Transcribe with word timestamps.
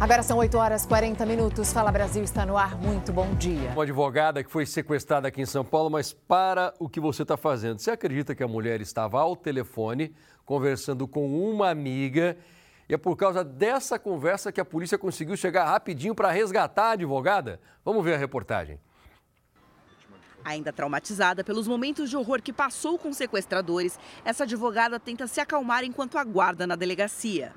Agora 0.00 0.22
são 0.22 0.38
8 0.38 0.56
horas 0.56 0.84
e 0.84 0.88
40 0.88 1.26
minutos. 1.26 1.74
Fala 1.74 1.92
Brasil 1.92 2.24
está 2.24 2.46
no 2.46 2.56
ar. 2.56 2.74
Muito 2.74 3.12
bom 3.12 3.34
dia. 3.34 3.68
Uma 3.72 3.82
advogada 3.82 4.42
que 4.42 4.50
foi 4.50 4.64
sequestrada 4.64 5.28
aqui 5.28 5.42
em 5.42 5.46
São 5.46 5.62
Paulo, 5.62 5.90
mas 5.90 6.10
para 6.10 6.72
o 6.78 6.88
que 6.88 6.98
você 6.98 7.20
está 7.20 7.36
fazendo. 7.36 7.78
Você 7.78 7.90
acredita 7.90 8.34
que 8.34 8.42
a 8.42 8.48
mulher 8.48 8.80
estava 8.80 9.20
ao 9.20 9.36
telefone 9.36 10.14
conversando 10.46 11.06
com 11.06 11.28
uma 11.28 11.68
amiga 11.68 12.34
e 12.88 12.94
é 12.94 12.96
por 12.96 13.14
causa 13.14 13.44
dessa 13.44 13.98
conversa 13.98 14.50
que 14.50 14.58
a 14.58 14.64
polícia 14.64 14.96
conseguiu 14.96 15.36
chegar 15.36 15.66
rapidinho 15.66 16.14
para 16.14 16.30
resgatar 16.30 16.84
a 16.84 16.92
advogada? 16.92 17.60
Vamos 17.84 18.02
ver 18.02 18.14
a 18.14 18.18
reportagem. 18.18 18.80
Ainda 20.42 20.72
traumatizada 20.72 21.44
pelos 21.44 21.68
momentos 21.68 22.08
de 22.08 22.16
horror 22.16 22.40
que 22.40 22.54
passou 22.54 22.98
com 22.98 23.12
sequestradores, 23.12 24.00
essa 24.24 24.44
advogada 24.44 24.98
tenta 24.98 25.26
se 25.26 25.42
acalmar 25.42 25.84
enquanto 25.84 26.16
aguarda 26.16 26.66
na 26.66 26.74
delegacia. 26.74 27.52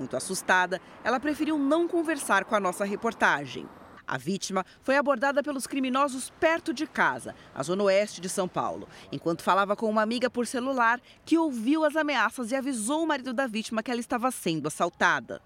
Muito 0.00 0.16
assustada, 0.16 0.80
ela 1.04 1.20
preferiu 1.20 1.58
não 1.58 1.86
conversar 1.86 2.46
com 2.46 2.54
a 2.54 2.60
nossa 2.60 2.86
reportagem. 2.86 3.68
A 4.06 4.16
vítima 4.16 4.64
foi 4.80 4.96
abordada 4.96 5.42
pelos 5.42 5.66
criminosos 5.66 6.30
perto 6.40 6.72
de 6.72 6.86
casa, 6.86 7.34
na 7.54 7.62
zona 7.62 7.84
oeste 7.84 8.18
de 8.18 8.28
São 8.28 8.48
Paulo, 8.48 8.88
enquanto 9.12 9.42
falava 9.42 9.76
com 9.76 9.90
uma 9.90 10.00
amiga 10.00 10.30
por 10.30 10.46
celular 10.46 10.98
que 11.22 11.36
ouviu 11.36 11.84
as 11.84 11.96
ameaças 11.96 12.50
e 12.50 12.56
avisou 12.56 13.04
o 13.04 13.06
marido 13.06 13.34
da 13.34 13.46
vítima 13.46 13.82
que 13.82 13.90
ela 13.90 14.00
estava 14.00 14.30
sendo 14.30 14.68
assaltada. 14.68 15.42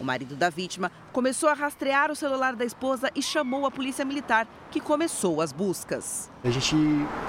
O 0.00 0.04
marido 0.04 0.36
da 0.36 0.48
vítima 0.48 0.92
começou 1.12 1.48
a 1.48 1.54
rastrear 1.54 2.10
o 2.10 2.16
celular 2.16 2.54
da 2.54 2.64
esposa 2.64 3.10
e 3.16 3.22
chamou 3.22 3.66
a 3.66 3.70
polícia 3.70 4.04
militar, 4.04 4.46
que 4.70 4.78
começou 4.80 5.40
as 5.40 5.52
buscas. 5.52 6.30
A 6.44 6.50
gente 6.50 6.76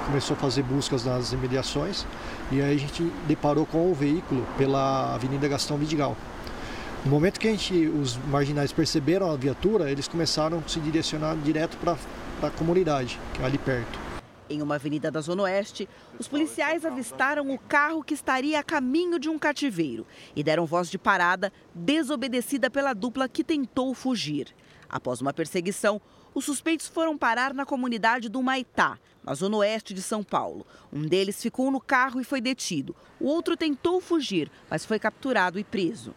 começou 0.06 0.36
a 0.36 0.40
fazer 0.40 0.62
buscas 0.62 1.04
nas 1.04 1.32
imediações 1.32 2.06
e 2.52 2.62
aí 2.62 2.76
a 2.76 2.80
gente 2.80 3.04
deparou 3.28 3.66
com 3.66 3.90
o 3.90 3.94
veículo 3.94 4.46
pela 4.58 5.16
Avenida 5.16 5.48
Gastão 5.48 5.78
Vidigal. 5.78 6.16
No 7.04 7.12
momento 7.12 7.40
que 7.40 7.48
a 7.48 7.52
gente, 7.52 7.88
os 7.88 8.18
marginais 8.28 8.72
perceberam 8.72 9.32
a 9.32 9.36
viatura, 9.36 9.90
eles 9.90 10.08
começaram 10.08 10.62
a 10.64 10.70
se 10.70 10.80
direcionar 10.80 11.36
direto 11.38 11.78
para 11.78 11.98
a 12.48 12.52
comunidade, 12.52 13.20
que 13.34 13.42
é 13.42 13.46
ali 13.46 13.58
perto. 13.58 14.09
Em 14.50 14.64
uma 14.64 14.76
avenida 14.76 15.12
da 15.12 15.22
Zona 15.22 15.44
Oeste, 15.44 15.88
os 16.18 16.28
policiais 16.28 16.84
avistaram 16.84 17.54
o 17.54 17.60
carro 17.60 18.04
que 18.04 18.16
estaria 18.16 18.60
a 18.60 18.64
caminho 18.64 19.20
de 19.20 19.30
um 19.30 19.38
cativeiro 19.38 20.08
e 20.36 20.44
deram 20.44 20.66
voz 20.66 20.90
de 20.90 20.98
parada, 20.98 21.54
desobedecida 21.76 22.68
pela 22.68 22.94
dupla 22.94 23.30
que 23.30 23.44
tentou 23.44 23.94
fugir. 23.94 24.56
Após 24.90 25.22
uma 25.22 25.32
perseguição, 25.32 26.02
os 26.34 26.46
suspeitos 26.46 26.88
foram 26.88 27.16
parar 27.16 27.54
na 27.54 27.64
comunidade 27.64 28.28
do 28.28 28.42
Maitá, 28.42 28.98
na 29.24 29.36
zona 29.36 29.58
oeste 29.58 29.94
de 29.94 30.02
São 30.02 30.24
Paulo. 30.24 30.66
Um 30.92 31.04
deles 31.04 31.40
ficou 31.40 31.70
no 31.70 31.80
carro 31.80 32.20
e 32.20 32.24
foi 32.24 32.42
detido. 32.42 32.96
O 33.20 33.28
outro 33.28 33.56
tentou 33.56 34.02
fugir, 34.02 34.50
mas 34.68 34.84
foi 34.84 34.98
capturado 34.98 35.60
e 35.60 35.64
preso. 35.64 36.12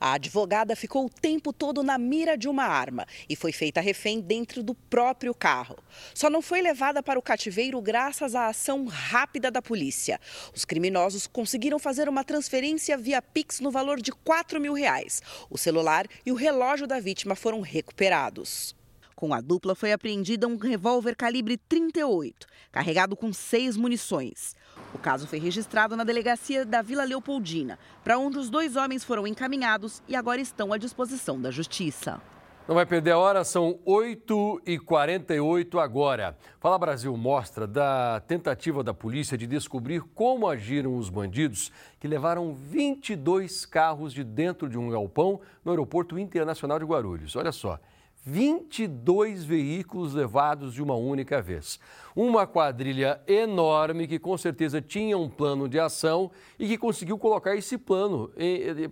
A 0.00 0.12
advogada 0.12 0.74
ficou 0.76 1.06
o 1.06 1.10
tempo 1.10 1.52
todo 1.52 1.82
na 1.82 1.98
mira 1.98 2.36
de 2.36 2.48
uma 2.48 2.64
arma 2.64 3.06
e 3.28 3.36
foi 3.36 3.52
feita 3.52 3.80
refém 3.80 4.20
dentro 4.20 4.62
do 4.62 4.74
próprio 4.74 5.34
carro. 5.34 5.76
Só 6.14 6.30
não 6.30 6.40
foi 6.40 6.60
levada 6.62 7.02
para 7.02 7.18
o 7.18 7.22
cativeiro 7.22 7.80
graças 7.80 8.34
à 8.34 8.46
ação 8.46 8.86
rápida 8.86 9.50
da 9.50 9.62
polícia. 9.62 10.20
Os 10.54 10.64
criminosos 10.64 11.26
conseguiram 11.26 11.78
fazer 11.78 12.08
uma 12.08 12.24
transferência 12.24 12.96
via 12.96 13.20
Pix 13.20 13.60
no 13.60 13.70
valor 13.70 14.00
de 14.00 14.12
4 14.12 14.60
mil 14.60 14.72
reais. 14.72 15.22
O 15.50 15.58
celular 15.58 16.06
e 16.24 16.32
o 16.32 16.34
relógio 16.34 16.86
da 16.86 17.00
vítima 17.00 17.34
foram 17.34 17.60
recuperados. 17.60 18.77
Com 19.18 19.34
a 19.34 19.40
dupla 19.40 19.74
foi 19.74 19.90
apreendida 19.90 20.46
um 20.46 20.56
revólver 20.56 21.16
calibre 21.16 21.56
38, 21.56 22.46
carregado 22.70 23.16
com 23.16 23.32
seis 23.32 23.76
munições. 23.76 24.54
O 24.94 24.98
caso 24.98 25.26
foi 25.26 25.40
registrado 25.40 25.96
na 25.96 26.04
delegacia 26.04 26.64
da 26.64 26.82
Vila 26.82 27.02
Leopoldina, 27.02 27.80
para 28.04 28.16
onde 28.16 28.38
os 28.38 28.48
dois 28.48 28.76
homens 28.76 29.02
foram 29.02 29.26
encaminhados 29.26 30.00
e 30.06 30.14
agora 30.14 30.40
estão 30.40 30.72
à 30.72 30.78
disposição 30.78 31.42
da 31.42 31.50
justiça. 31.50 32.22
Não 32.68 32.76
vai 32.76 32.86
perder 32.86 33.10
a 33.10 33.18
hora, 33.18 33.42
são 33.42 33.80
8h48 33.84 35.82
agora. 35.82 36.38
Fala 36.60 36.78
Brasil 36.78 37.16
mostra 37.16 37.66
da 37.66 38.20
tentativa 38.20 38.84
da 38.84 38.94
polícia 38.94 39.36
de 39.36 39.48
descobrir 39.48 40.00
como 40.14 40.46
agiram 40.46 40.96
os 40.96 41.10
bandidos 41.10 41.72
que 41.98 42.06
levaram 42.06 42.54
22 42.54 43.66
carros 43.66 44.12
de 44.12 44.22
dentro 44.22 44.68
de 44.68 44.78
um 44.78 44.90
galpão 44.90 45.40
no 45.64 45.72
Aeroporto 45.72 46.16
Internacional 46.16 46.78
de 46.78 46.84
Guarulhos. 46.84 47.34
Olha 47.34 47.50
só, 47.50 47.80
22 48.24 49.44
veículos 49.44 50.12
levados 50.12 50.74
de 50.74 50.82
uma 50.82 50.94
única 50.94 51.40
vez. 51.40 51.80
Uma 52.14 52.46
quadrilha 52.46 53.20
enorme 53.26 54.06
que 54.06 54.18
com 54.18 54.36
certeza 54.36 54.82
tinha 54.82 55.16
um 55.16 55.30
plano 55.30 55.68
de 55.68 55.78
ação 55.78 56.30
e 56.58 56.66
que 56.68 56.76
conseguiu 56.76 57.18
colocar 57.18 57.56
esse 57.56 57.78
plano 57.78 58.30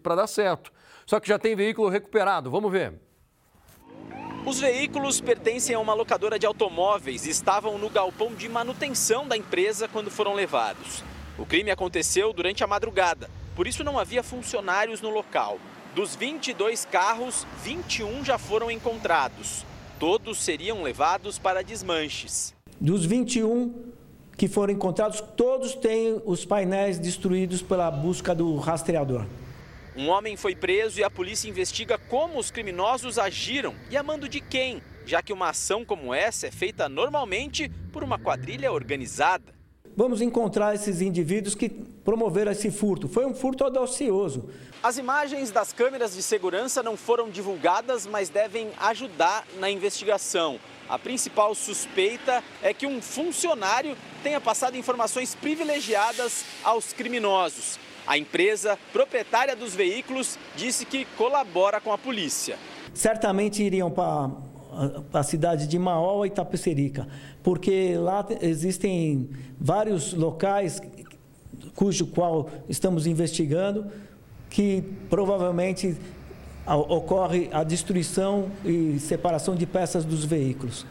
para 0.02 0.14
dar 0.14 0.26
certo. 0.26 0.72
Só 1.04 1.20
que 1.20 1.28
já 1.28 1.38
tem 1.38 1.54
veículo 1.54 1.88
recuperado. 1.88 2.50
Vamos 2.50 2.72
ver. 2.72 2.94
Os 4.46 4.60
veículos 4.60 5.20
pertencem 5.20 5.74
a 5.74 5.80
uma 5.80 5.92
locadora 5.92 6.38
de 6.38 6.46
automóveis 6.46 7.26
e 7.26 7.30
estavam 7.30 7.78
no 7.78 7.90
galpão 7.90 8.32
de 8.32 8.48
manutenção 8.48 9.26
da 9.26 9.36
empresa 9.36 9.88
quando 9.88 10.08
foram 10.10 10.34
levados. 10.34 11.02
O 11.36 11.44
crime 11.44 11.70
aconteceu 11.70 12.32
durante 12.32 12.62
a 12.62 12.66
madrugada, 12.66 13.28
por 13.56 13.66
isso 13.66 13.82
não 13.82 13.98
havia 13.98 14.22
funcionários 14.22 15.00
no 15.00 15.10
local. 15.10 15.58
Dos 15.96 16.14
22 16.14 16.84
carros, 16.84 17.46
21 17.64 18.22
já 18.22 18.36
foram 18.36 18.70
encontrados. 18.70 19.64
Todos 19.98 20.36
seriam 20.36 20.82
levados 20.82 21.38
para 21.38 21.64
desmanches. 21.64 22.54
Dos 22.78 23.06
21 23.06 23.94
que 24.36 24.46
foram 24.46 24.74
encontrados, 24.74 25.22
todos 25.22 25.74
têm 25.74 26.20
os 26.26 26.44
painéis 26.44 26.98
destruídos 26.98 27.62
pela 27.62 27.90
busca 27.90 28.34
do 28.34 28.56
rastreador. 28.56 29.24
Um 29.96 30.10
homem 30.10 30.36
foi 30.36 30.54
preso 30.54 31.00
e 31.00 31.02
a 31.02 31.08
polícia 31.08 31.48
investiga 31.48 31.96
como 31.96 32.38
os 32.38 32.50
criminosos 32.50 33.18
agiram 33.18 33.74
e 33.90 33.96
a 33.96 34.02
mando 34.02 34.28
de 34.28 34.42
quem, 34.42 34.82
já 35.06 35.22
que 35.22 35.32
uma 35.32 35.48
ação 35.48 35.82
como 35.82 36.12
essa 36.12 36.46
é 36.46 36.50
feita 36.50 36.90
normalmente 36.90 37.70
por 37.90 38.04
uma 38.04 38.18
quadrilha 38.18 38.70
organizada 38.70 39.55
vamos 39.96 40.20
encontrar 40.20 40.74
esses 40.74 41.00
indivíduos 41.00 41.54
que 41.54 41.70
promoveram 41.70 42.52
esse 42.52 42.70
furto. 42.70 43.08
Foi 43.08 43.24
um 43.24 43.34
furto 43.34 43.64
audacioso. 43.64 44.50
As 44.82 44.98
imagens 44.98 45.50
das 45.50 45.72
câmeras 45.72 46.14
de 46.14 46.22
segurança 46.22 46.82
não 46.82 46.96
foram 46.96 47.30
divulgadas, 47.30 48.06
mas 48.06 48.28
devem 48.28 48.68
ajudar 48.78 49.44
na 49.58 49.70
investigação. 49.70 50.60
A 50.88 50.98
principal 50.98 51.54
suspeita 51.54 52.44
é 52.62 52.72
que 52.72 52.86
um 52.86 53.00
funcionário 53.00 53.96
tenha 54.22 54.40
passado 54.40 54.76
informações 54.76 55.34
privilegiadas 55.34 56.44
aos 56.62 56.92
criminosos. 56.92 57.78
A 58.06 58.16
empresa 58.16 58.78
proprietária 58.92 59.56
dos 59.56 59.74
veículos 59.74 60.38
disse 60.54 60.84
que 60.84 61.04
colabora 61.16 61.80
com 61.80 61.92
a 61.92 61.98
polícia. 61.98 62.56
Certamente 62.94 63.62
iriam 63.64 63.90
para 63.90 64.30
a 65.12 65.22
cidade 65.22 65.66
de 65.66 65.78
Maó 65.78 66.24
e 66.24 66.28
Itapecerica, 66.28 67.06
porque 67.42 67.96
lá 67.96 68.26
existem 68.40 69.28
vários 69.58 70.12
locais 70.12 70.80
cujo 71.74 72.06
qual 72.06 72.48
estamos 72.68 73.06
investigando 73.06 73.86
que 74.48 74.82
provavelmente 75.10 75.96
ocorre 76.66 77.48
a 77.52 77.62
destruição 77.62 78.48
e 78.64 78.98
separação 78.98 79.54
de 79.54 79.66
peças 79.66 80.04
dos 80.04 80.24
veículos. 80.24 80.86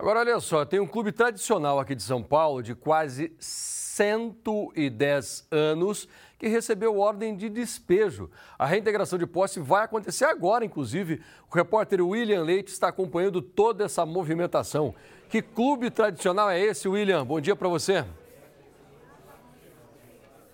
Agora, 0.00 0.20
olha 0.20 0.40
só, 0.40 0.64
tem 0.64 0.80
um 0.80 0.86
clube 0.86 1.12
tradicional 1.12 1.78
aqui 1.78 1.94
de 1.94 2.02
São 2.02 2.22
Paulo 2.22 2.62
de 2.62 2.74
quase 2.74 3.34
110 3.38 5.46
anos 5.50 6.08
que 6.38 6.48
recebeu 6.48 6.98
ordem 6.98 7.36
de 7.36 7.50
despejo. 7.50 8.30
A 8.58 8.64
reintegração 8.64 9.18
de 9.18 9.26
posse 9.26 9.60
vai 9.60 9.84
acontecer 9.84 10.24
agora, 10.24 10.64
inclusive. 10.64 11.20
O 11.52 11.54
repórter 11.54 12.00
William 12.00 12.42
Leite 12.42 12.72
está 12.72 12.88
acompanhando 12.88 13.42
toda 13.42 13.84
essa 13.84 14.06
movimentação. 14.06 14.94
Que 15.28 15.42
clube 15.42 15.90
tradicional 15.90 16.48
é 16.48 16.58
esse, 16.58 16.88
William? 16.88 17.26
Bom 17.26 17.38
dia 17.38 17.54
para 17.54 17.68
você. 17.68 18.02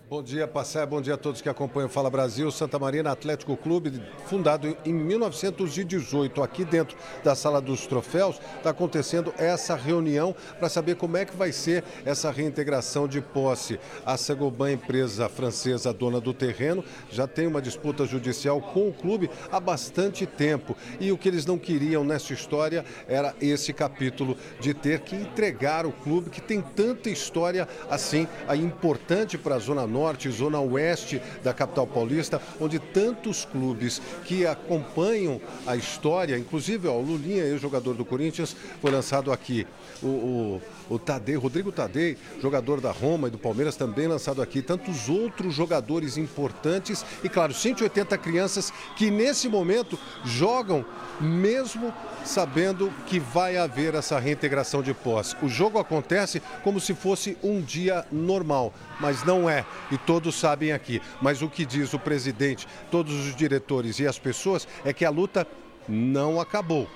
Bom 0.09 0.23
dia, 0.23 0.47
Passé. 0.47 0.87
Bom 0.87 1.01
dia 1.03 1.15
a 1.15 1.17
todos 1.17 1.41
que 1.41 1.49
acompanham 1.49 1.89
o 1.89 1.91
Fala 1.91 2.09
Brasil. 2.09 2.49
Santa 2.53 2.79
Marina 2.79 3.11
Atlético 3.11 3.57
Clube, 3.57 4.01
fundado 4.27 4.77
em 4.85 4.93
1918, 4.93 6.45
aqui 6.45 6.65
dentro 6.65 6.97
da 7.25 7.35
Sala 7.35 7.61
dos 7.61 7.89
Troféus, 7.89 8.41
está 8.57 8.71
acontecendo 8.71 9.35
essa 9.37 9.75
reunião 9.75 10.33
para 10.61 10.69
saber 10.69 10.95
como 10.95 11.17
é 11.17 11.25
que 11.25 11.35
vai 11.35 11.51
ser 11.51 11.83
essa 12.05 12.31
reintegração 12.31 13.09
de 13.09 13.21
posse. 13.21 13.81
A 14.05 14.17
Sagoban, 14.17 14.71
empresa 14.71 15.29
francesa 15.29 15.93
dona 15.93 16.21
do 16.21 16.33
terreno, 16.33 16.85
já 17.11 17.27
tem 17.27 17.49
uma 17.49 17.61
disputa 17.61 18.07
judicial 18.07 18.61
com 18.61 18.89
o 18.89 18.93
clube 18.93 19.29
há 19.51 19.59
bastante 19.59 20.25
tempo. 20.25 20.77
E 21.01 21.11
o 21.11 21.19
que 21.19 21.27
eles 21.27 21.45
não 21.45 21.59
queriam 21.59 22.05
nessa 22.05 22.33
história 22.33 22.85
era 23.09 23.35
esse 23.41 23.73
capítulo 23.73 24.37
de 24.61 24.73
ter 24.73 25.01
que 25.01 25.17
entregar 25.17 25.85
o 25.85 25.91
clube 25.91 26.31
que 26.31 26.41
tem 26.41 26.61
tanta 26.61 27.11
história 27.11 27.67
assim, 27.91 28.29
importante 28.55 29.37
para 29.37 29.57
a 29.57 29.59
Zona 29.59 29.85
Norte 29.85 29.96
Norte, 29.97 30.31
Zona 30.31 30.61
Oeste 30.61 31.23
da 31.43 31.55
capital 31.55 31.87
paulista, 31.87 32.41
onde 32.61 32.79
tantos 32.79 33.47
clubes 33.47 34.03
que 34.27 34.47
acompanham 34.47 35.41
a 35.67 35.75
história, 35.75 36.37
inclusive 36.37 36.87
ó, 36.87 36.93
o 36.93 37.01
Lulinha, 37.01 37.45
ex-jogador 37.45 37.95
do 37.95 38.05
Corinthians, 38.05 38.55
foi 38.83 38.91
lançado 38.91 39.33
aqui. 39.33 39.67
O, 40.03 40.07
o, 40.07 40.63
o 40.91 40.99
Tadei, 40.99 41.37
Rodrigo 41.37 41.73
Tadei, 41.73 42.19
jogador 42.43 42.79
da 42.79 42.93
Roma 42.93 43.29
e 43.29 43.31
do 43.31 43.39
Palmeiras, 43.39 43.75
também 43.75 44.07
lançado 44.07 44.43
aqui. 44.43 44.61
Tantos 44.61 45.09
outros 45.09 45.55
jogadores 45.55 46.19
importantes 46.19 47.05
e, 47.25 47.29
claro, 47.29 47.55
180 47.55 48.19
crianças 48.19 48.71
que 48.97 49.11
nesse 49.11 49.49
momento 49.49 49.99
jogam 50.25 50.85
mesmo 51.19 51.93
sabendo 52.25 52.93
que 53.07 53.19
vai 53.19 53.57
haver 53.57 53.95
essa 53.95 54.19
reintegração 54.19 54.83
de 54.83 54.93
posse. 54.93 55.37
O 55.43 55.49
jogo 55.49 55.79
acontece 55.79 56.43
como 56.63 56.81
se 56.81 56.95
fosse 56.95 57.37
um 57.43 57.61
dia 57.61 58.05
normal, 58.11 58.75
mas 59.01 59.25
não 59.25 59.49
é, 59.49 59.65
e 59.91 59.99
todos 59.99 60.35
sabem 60.35 60.73
aqui. 60.73 61.01
Mas 61.21 61.43
o 61.43 61.49
que 61.49 61.65
diz 61.65 61.93
o 61.95 61.99
presidente, 61.99 62.67
todos 62.91 63.15
os 63.27 63.35
diretores 63.35 63.99
e 63.99 64.07
as 64.07 64.19
pessoas 64.19 64.67
é 64.85 64.93
que 64.93 65.05
a 65.05 65.11
luta 65.11 65.47
não 65.89 66.41
acabou. 66.41 66.89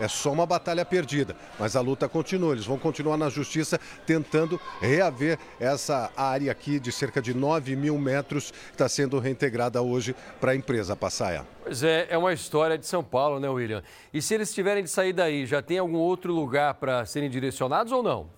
É 0.00 0.06
só 0.06 0.30
uma 0.30 0.46
batalha 0.46 0.84
perdida, 0.84 1.34
mas 1.58 1.74
a 1.74 1.80
luta 1.80 2.08
continua. 2.08 2.52
Eles 2.52 2.64
vão 2.64 2.78
continuar 2.78 3.16
na 3.16 3.28
justiça 3.28 3.80
tentando 4.06 4.60
reaver 4.80 5.38
essa 5.58 6.12
área 6.16 6.52
aqui 6.52 6.78
de 6.78 6.92
cerca 6.92 7.20
de 7.20 7.34
9 7.34 7.74
mil 7.74 7.98
metros 7.98 8.52
que 8.52 8.72
está 8.72 8.88
sendo 8.88 9.18
reintegrada 9.18 9.82
hoje 9.82 10.14
para 10.40 10.52
a 10.52 10.54
empresa 10.54 10.94
Passaia. 10.94 11.44
Pois 11.64 11.82
é, 11.82 12.06
é 12.10 12.16
uma 12.16 12.32
história 12.32 12.78
de 12.78 12.86
São 12.86 13.02
Paulo, 13.02 13.40
né, 13.40 13.48
William? 13.48 13.82
E 14.14 14.22
se 14.22 14.34
eles 14.34 14.54
tiverem 14.54 14.84
de 14.84 14.90
sair 14.90 15.12
daí, 15.12 15.44
já 15.44 15.60
tem 15.60 15.78
algum 15.78 15.98
outro 15.98 16.32
lugar 16.32 16.74
para 16.74 17.04
serem 17.04 17.28
direcionados 17.28 17.92
ou 17.92 18.02
não? 18.02 18.37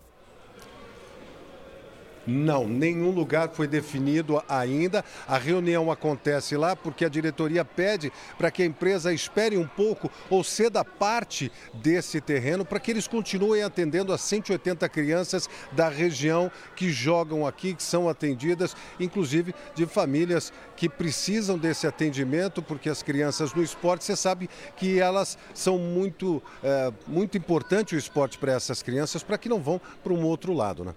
Não, 2.31 2.67
nenhum 2.67 3.11
lugar 3.11 3.51
foi 3.51 3.67
definido 3.67 4.41
ainda. 4.49 5.05
A 5.27 5.37
reunião 5.37 5.91
acontece 5.91 6.57
lá 6.57 6.77
porque 6.77 7.05
a 7.05 7.09
diretoria 7.09 7.65
pede 7.65 8.13
para 8.39 8.53
que 8.53 8.63
a 8.63 8.67
empresa 8.67 9.13
espere 9.13 9.57
um 9.57 9.67
pouco 9.67 10.09
ou 10.31 10.45
ceda 10.45 10.85
parte 10.85 11.51
desse 11.75 12.21
terreno 12.21 12.65
para 12.65 12.79
que 12.79 12.93
eles 12.93 13.09
continuem 13.09 13.65
atendendo 13.65 14.13
as 14.13 14.21
180 14.21 14.89
crianças 14.89 15.49
da 15.73 15.89
região 15.89 16.53
que 16.77 16.91
jogam 16.91 17.45
aqui, 17.45 17.75
que 17.75 17.83
são 17.83 18.09
atendidas, 18.09 18.77
inclusive 19.01 19.53
de 19.75 19.85
famílias 19.85 20.53
que 20.77 20.89
precisam 20.89 21.59
desse 21.59 21.87
atendimento, 21.87 22.63
porque 22.63 22.89
as 22.89 23.03
crianças 23.03 23.53
no 23.53 23.63
esporte, 23.63 24.05
você 24.05 24.15
sabe 24.15 24.49
que 24.77 25.01
elas 25.01 25.37
são 25.53 25.79
muito, 25.79 26.41
é, 26.63 26.93
muito 27.09 27.37
importante 27.37 27.97
o 27.97 27.99
esporte 27.99 28.39
para 28.39 28.53
essas 28.53 28.83
crianças, 28.83 29.23
para 29.25 29.37
que 29.37 29.49
não 29.49 29.61
vão 29.61 29.81
para 30.03 30.13
um 30.13 30.25
outro 30.25 30.53
lado, 30.53 30.85
né? 30.85 30.95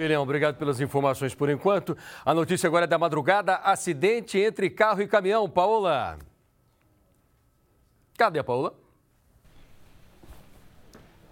William, 0.00 0.22
obrigado 0.22 0.56
pelas 0.56 0.80
informações 0.80 1.34
por 1.34 1.50
enquanto. 1.50 1.96
A 2.24 2.32
notícia 2.32 2.66
agora 2.66 2.84
é 2.84 2.88
da 2.88 2.98
madrugada: 2.98 3.56
acidente 3.56 4.38
entre 4.38 4.70
carro 4.70 5.02
e 5.02 5.06
caminhão. 5.06 5.48
Paola. 5.48 6.18
Cadê 8.16 8.38
a 8.38 8.44
Paola? 8.44 8.79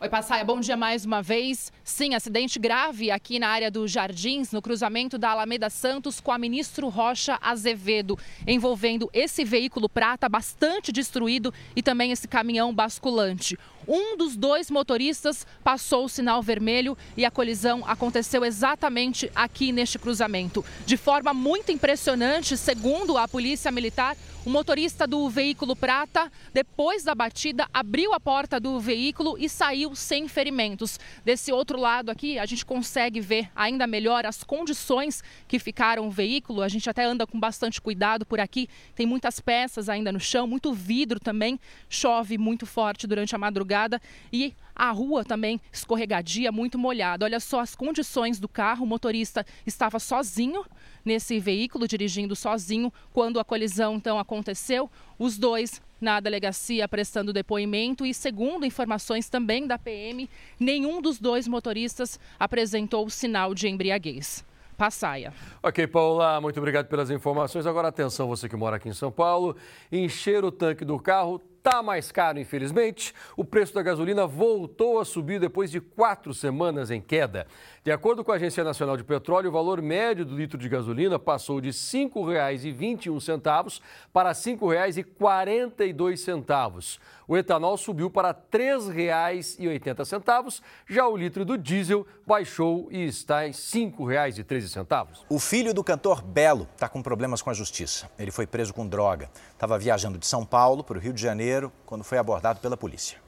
Oi, 0.00 0.08
Passaia, 0.08 0.44
bom 0.44 0.60
dia 0.60 0.76
mais 0.76 1.04
uma 1.04 1.20
vez. 1.20 1.72
Sim, 1.82 2.14
acidente 2.14 2.56
grave 2.56 3.10
aqui 3.10 3.40
na 3.40 3.48
área 3.48 3.68
dos 3.68 3.90
Jardins, 3.90 4.52
no 4.52 4.62
cruzamento 4.62 5.18
da 5.18 5.30
Alameda 5.30 5.68
Santos 5.68 6.20
com 6.20 6.30
a 6.30 6.38
ministro 6.38 6.88
Rocha 6.88 7.36
Azevedo, 7.42 8.16
envolvendo 8.46 9.10
esse 9.12 9.44
veículo 9.44 9.88
prata 9.88 10.28
bastante 10.28 10.92
destruído 10.92 11.52
e 11.74 11.82
também 11.82 12.12
esse 12.12 12.28
caminhão 12.28 12.72
basculante. 12.72 13.58
Um 13.88 14.16
dos 14.16 14.36
dois 14.36 14.70
motoristas 14.70 15.44
passou 15.64 16.04
o 16.04 16.08
sinal 16.08 16.42
vermelho 16.42 16.96
e 17.16 17.24
a 17.24 17.30
colisão 17.30 17.82
aconteceu 17.84 18.44
exatamente 18.44 19.28
aqui 19.34 19.72
neste 19.72 19.98
cruzamento. 19.98 20.64
De 20.86 20.96
forma 20.96 21.34
muito 21.34 21.72
impressionante, 21.72 22.56
segundo 22.56 23.18
a 23.18 23.26
Polícia 23.26 23.72
Militar, 23.72 24.16
o 24.48 24.50
motorista 24.50 25.06
do 25.06 25.28
veículo 25.28 25.76
prata, 25.76 26.32
depois 26.54 27.04
da 27.04 27.14
batida, 27.14 27.68
abriu 27.70 28.14
a 28.14 28.18
porta 28.18 28.58
do 28.58 28.80
veículo 28.80 29.36
e 29.38 29.46
saiu 29.46 29.94
sem 29.94 30.26
ferimentos. 30.26 30.98
Desse 31.22 31.52
outro 31.52 31.78
lado 31.78 32.10
aqui, 32.10 32.38
a 32.38 32.46
gente 32.46 32.64
consegue 32.64 33.20
ver 33.20 33.50
ainda 33.54 33.86
melhor 33.86 34.24
as 34.24 34.42
condições 34.42 35.22
que 35.46 35.58
ficaram 35.58 36.08
o 36.08 36.10
veículo. 36.10 36.62
A 36.62 36.68
gente 36.68 36.88
até 36.88 37.04
anda 37.04 37.26
com 37.26 37.38
bastante 37.38 37.78
cuidado 37.78 38.24
por 38.24 38.40
aqui. 38.40 38.70
Tem 38.94 39.04
muitas 39.04 39.38
peças 39.38 39.86
ainda 39.90 40.10
no 40.10 40.18
chão, 40.18 40.46
muito 40.46 40.72
vidro 40.72 41.20
também. 41.20 41.60
Chove 41.86 42.38
muito 42.38 42.64
forte 42.64 43.06
durante 43.06 43.34
a 43.34 43.38
madrugada 43.38 44.00
e 44.32 44.54
a 44.74 44.90
rua 44.92 45.24
também 45.24 45.60
escorregadia, 45.70 46.50
muito 46.50 46.78
molhada. 46.78 47.26
Olha 47.26 47.40
só 47.40 47.60
as 47.60 47.74
condições 47.74 48.38
do 48.38 48.48
carro. 48.48 48.84
O 48.84 48.88
motorista 48.88 49.44
estava 49.66 49.98
sozinho 49.98 50.64
nesse 51.08 51.40
veículo, 51.40 51.88
dirigindo 51.88 52.36
sozinho, 52.36 52.92
quando 53.12 53.40
a 53.40 53.44
colisão 53.44 53.96
então 53.96 54.18
aconteceu. 54.18 54.90
Os 55.18 55.38
dois 55.38 55.80
na 56.00 56.20
delegacia 56.20 56.86
prestando 56.86 57.32
depoimento 57.32 58.06
e, 58.06 58.14
segundo 58.14 58.64
informações 58.64 59.28
também 59.28 59.66
da 59.66 59.78
PM, 59.78 60.28
nenhum 60.60 61.02
dos 61.02 61.18
dois 61.18 61.48
motoristas 61.48 62.20
apresentou 62.38 63.08
sinal 63.10 63.54
de 63.54 63.68
embriaguez. 63.68 64.44
Passaia. 64.76 65.32
Ok, 65.60 65.88
Paula, 65.88 66.40
muito 66.40 66.58
obrigado 66.58 66.86
pelas 66.86 67.10
informações. 67.10 67.66
Agora 67.66 67.88
atenção, 67.88 68.28
você 68.28 68.48
que 68.48 68.54
mora 68.54 68.76
aqui 68.76 68.88
em 68.88 68.92
São 68.92 69.10
Paulo, 69.10 69.56
encher 69.90 70.44
o 70.44 70.52
tanque 70.52 70.84
do 70.84 71.00
carro 71.00 71.40
Está 71.68 71.82
mais 71.82 72.10
caro, 72.10 72.40
infelizmente. 72.40 73.12
O 73.36 73.44
preço 73.44 73.74
da 73.74 73.82
gasolina 73.82 74.26
voltou 74.26 74.98
a 74.98 75.04
subir 75.04 75.38
depois 75.38 75.70
de 75.70 75.82
quatro 75.82 76.32
semanas 76.32 76.90
em 76.90 76.98
queda. 76.98 77.46
De 77.84 77.92
acordo 77.92 78.24
com 78.24 78.32
a 78.32 78.36
Agência 78.36 78.64
Nacional 78.64 78.96
de 78.96 79.04
Petróleo, 79.04 79.50
o 79.50 79.52
valor 79.52 79.82
médio 79.82 80.24
do 80.24 80.34
litro 80.34 80.56
de 80.56 80.66
gasolina 80.66 81.18
passou 81.18 81.60
de 81.60 81.68
R$ 81.68 81.74
5,21 81.74 83.82
para 84.14 84.30
R$ 84.30 84.34
5,42. 84.34 86.98
O 87.26 87.36
etanol 87.36 87.76
subiu 87.76 88.10
para 88.10 88.28
R$ 88.28 88.36
3,80. 88.50 90.62
Já 90.88 91.06
o 91.06 91.14
litro 91.14 91.44
do 91.44 91.58
diesel 91.58 92.06
baixou 92.26 92.88
e 92.90 93.04
está 93.04 93.46
em 93.46 93.50
R$ 93.50 93.52
5,13. 93.52 95.26
O 95.28 95.38
filho 95.38 95.74
do 95.74 95.84
cantor 95.84 96.22
Belo 96.22 96.66
está 96.72 96.88
com 96.88 97.02
problemas 97.02 97.42
com 97.42 97.50
a 97.50 97.54
justiça. 97.54 98.10
Ele 98.18 98.30
foi 98.30 98.46
preso 98.46 98.72
com 98.72 98.86
droga. 98.86 99.28
Estava 99.52 99.78
viajando 99.78 100.16
de 100.16 100.26
São 100.26 100.46
Paulo 100.46 100.82
para 100.82 100.96
o 100.96 101.00
Rio 101.00 101.12
de 101.12 101.20
Janeiro 101.20 101.57
quando 101.84 102.04
foi 102.04 102.18
abordado 102.18 102.60
pela 102.60 102.76
polícia. 102.76 103.18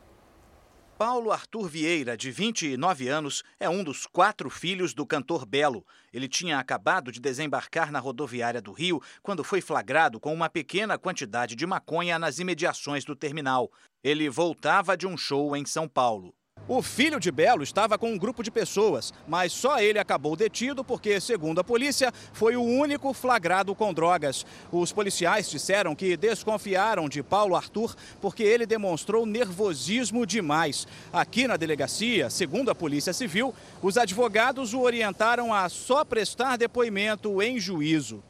Paulo 1.00 1.32
Arthur 1.32 1.66
Vieira, 1.66 2.14
de 2.14 2.30
29 2.30 3.08
anos, 3.08 3.42
é 3.58 3.66
um 3.70 3.82
dos 3.82 4.04
quatro 4.06 4.50
filhos 4.50 4.92
do 4.92 5.06
cantor 5.06 5.46
Belo. 5.46 5.82
Ele 6.12 6.28
tinha 6.28 6.58
acabado 6.58 7.10
de 7.10 7.18
desembarcar 7.18 7.90
na 7.90 7.98
rodoviária 7.98 8.60
do 8.60 8.70
Rio 8.70 9.00
quando 9.22 9.42
foi 9.42 9.62
flagrado 9.62 10.20
com 10.20 10.34
uma 10.34 10.50
pequena 10.50 10.98
quantidade 10.98 11.56
de 11.56 11.66
maconha 11.66 12.18
nas 12.18 12.38
imediações 12.38 13.02
do 13.02 13.16
terminal. 13.16 13.72
Ele 14.04 14.28
voltava 14.28 14.94
de 14.94 15.06
um 15.06 15.16
show 15.16 15.56
em 15.56 15.64
São 15.64 15.88
Paulo. 15.88 16.34
O 16.68 16.82
filho 16.82 17.18
de 17.18 17.32
Belo 17.32 17.64
estava 17.64 17.98
com 17.98 18.12
um 18.12 18.18
grupo 18.18 18.42
de 18.42 18.50
pessoas, 18.50 19.12
mas 19.26 19.52
só 19.52 19.80
ele 19.80 19.98
acabou 19.98 20.36
detido 20.36 20.84
porque, 20.84 21.20
segundo 21.20 21.60
a 21.60 21.64
polícia, 21.64 22.12
foi 22.32 22.54
o 22.54 22.62
único 22.62 23.12
flagrado 23.12 23.74
com 23.74 23.92
drogas. 23.92 24.46
Os 24.70 24.92
policiais 24.92 25.50
disseram 25.50 25.96
que 25.96 26.16
desconfiaram 26.16 27.08
de 27.08 27.22
Paulo 27.22 27.56
Arthur 27.56 27.96
porque 28.20 28.44
ele 28.44 28.66
demonstrou 28.66 29.26
nervosismo 29.26 30.24
demais. 30.24 30.86
Aqui 31.12 31.48
na 31.48 31.56
delegacia, 31.56 32.30
segundo 32.30 32.70
a 32.70 32.74
Polícia 32.74 33.12
Civil, 33.12 33.52
os 33.82 33.98
advogados 33.98 34.72
o 34.72 34.80
orientaram 34.80 35.52
a 35.52 35.68
só 35.68 36.04
prestar 36.04 36.56
depoimento 36.56 37.42
em 37.42 37.58
juízo. 37.58 38.22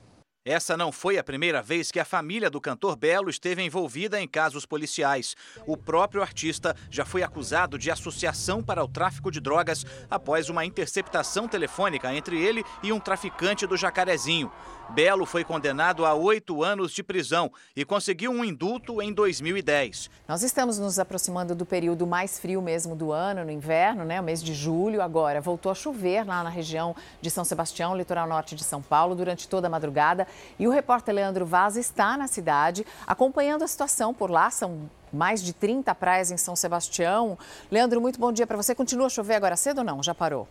Essa 0.43 0.75
não 0.75 0.91
foi 0.91 1.19
a 1.19 1.23
primeira 1.23 1.61
vez 1.61 1.91
que 1.91 2.01
a 2.01 2.05
família 2.05 2.49
do 2.49 2.63
cantor 2.63 2.97
Belo 2.97 3.29
esteve 3.29 3.63
envolvida 3.63 4.19
em 4.19 4.27
casos 4.27 4.65
policiais. 4.65 5.37
O 5.67 5.77
próprio 5.77 6.23
artista 6.23 6.75
já 6.91 7.05
foi 7.05 7.23
acusado 7.23 7.79
de 7.79 7.91
associação 7.91 8.63
para 8.63 8.83
o 8.83 8.89
tráfico 8.89 9.31
de 9.31 9.39
drogas 9.39 9.85
após 10.11 10.49
uma 10.49 10.65
interceptação 10.65 11.47
telefônica 11.47 12.11
entre 12.15 12.41
ele 12.41 12.65
e 12.83 12.91
um 12.91 12.99
traficante 12.99 13.67
do 13.67 13.77
Jacarezinho. 13.77 14.51
Belo 14.93 15.25
foi 15.25 15.45
condenado 15.45 16.05
a 16.05 16.15
oito 16.15 16.65
anos 16.65 16.91
de 16.91 17.01
prisão 17.01 17.53
e 17.77 17.85
conseguiu 17.85 18.33
um 18.33 18.45
indulto 18.45 19.01
em 19.01 19.13
2010. 19.13 20.11
Nós 20.27 20.43
estamos 20.43 20.81
nos 20.81 20.99
aproximando 20.99 21.55
do 21.55 21.65
período 21.65 22.09
mais 22.09 22.41
frio 22.41 22.61
mesmo 22.61 22.97
do 22.97 23.13
ano, 23.13 23.45
no 23.45 23.53
inverno, 23.53 24.05
né? 24.05 24.21
O 24.21 24.25
mês 24.25 24.43
de 24.43 24.53
julho 24.53 25.01
agora. 25.01 25.41
Voltou 25.41 25.71
a 25.71 25.77
chover 25.77 26.27
lá 26.27 26.43
na 26.43 26.51
região 26.51 26.97
de 27.21 27.31
São 27.31 27.45
Sebastião, 27.45 27.97
litoral 27.97 28.27
norte 28.27 28.57
de 28.57 28.65
São 28.65 28.83
Paulo, 28.83 29.15
durante 29.15 29.49
toda 29.49 29.69
a 29.69 29.71
madrugada. 29.71 30.27
E 30.59 30.67
o 30.67 30.73
repórter 30.73 31.15
Leandro 31.15 31.47
Vaz 31.47 31.77
está 31.77 32.17
na 32.17 32.27
cidade 32.27 32.85
acompanhando 33.07 33.63
a 33.63 33.69
situação 33.69 34.13
por 34.13 34.29
lá. 34.29 34.51
São 34.51 34.91
mais 35.13 35.41
de 35.41 35.53
30 35.53 35.95
praias 35.95 36.33
em 36.33 36.37
São 36.37 36.57
Sebastião. 36.57 37.39
Leandro, 37.71 38.01
muito 38.01 38.19
bom 38.19 38.33
dia 38.33 38.47
para 38.47 38.57
você. 38.57 38.75
Continua 38.75 39.07
a 39.07 39.11
chover 39.11 39.37
agora 39.37 39.57
cedo 39.57 39.79
ou 39.79 39.85
não? 39.85 40.03
Já 40.03 40.17
parou? 40.17 40.49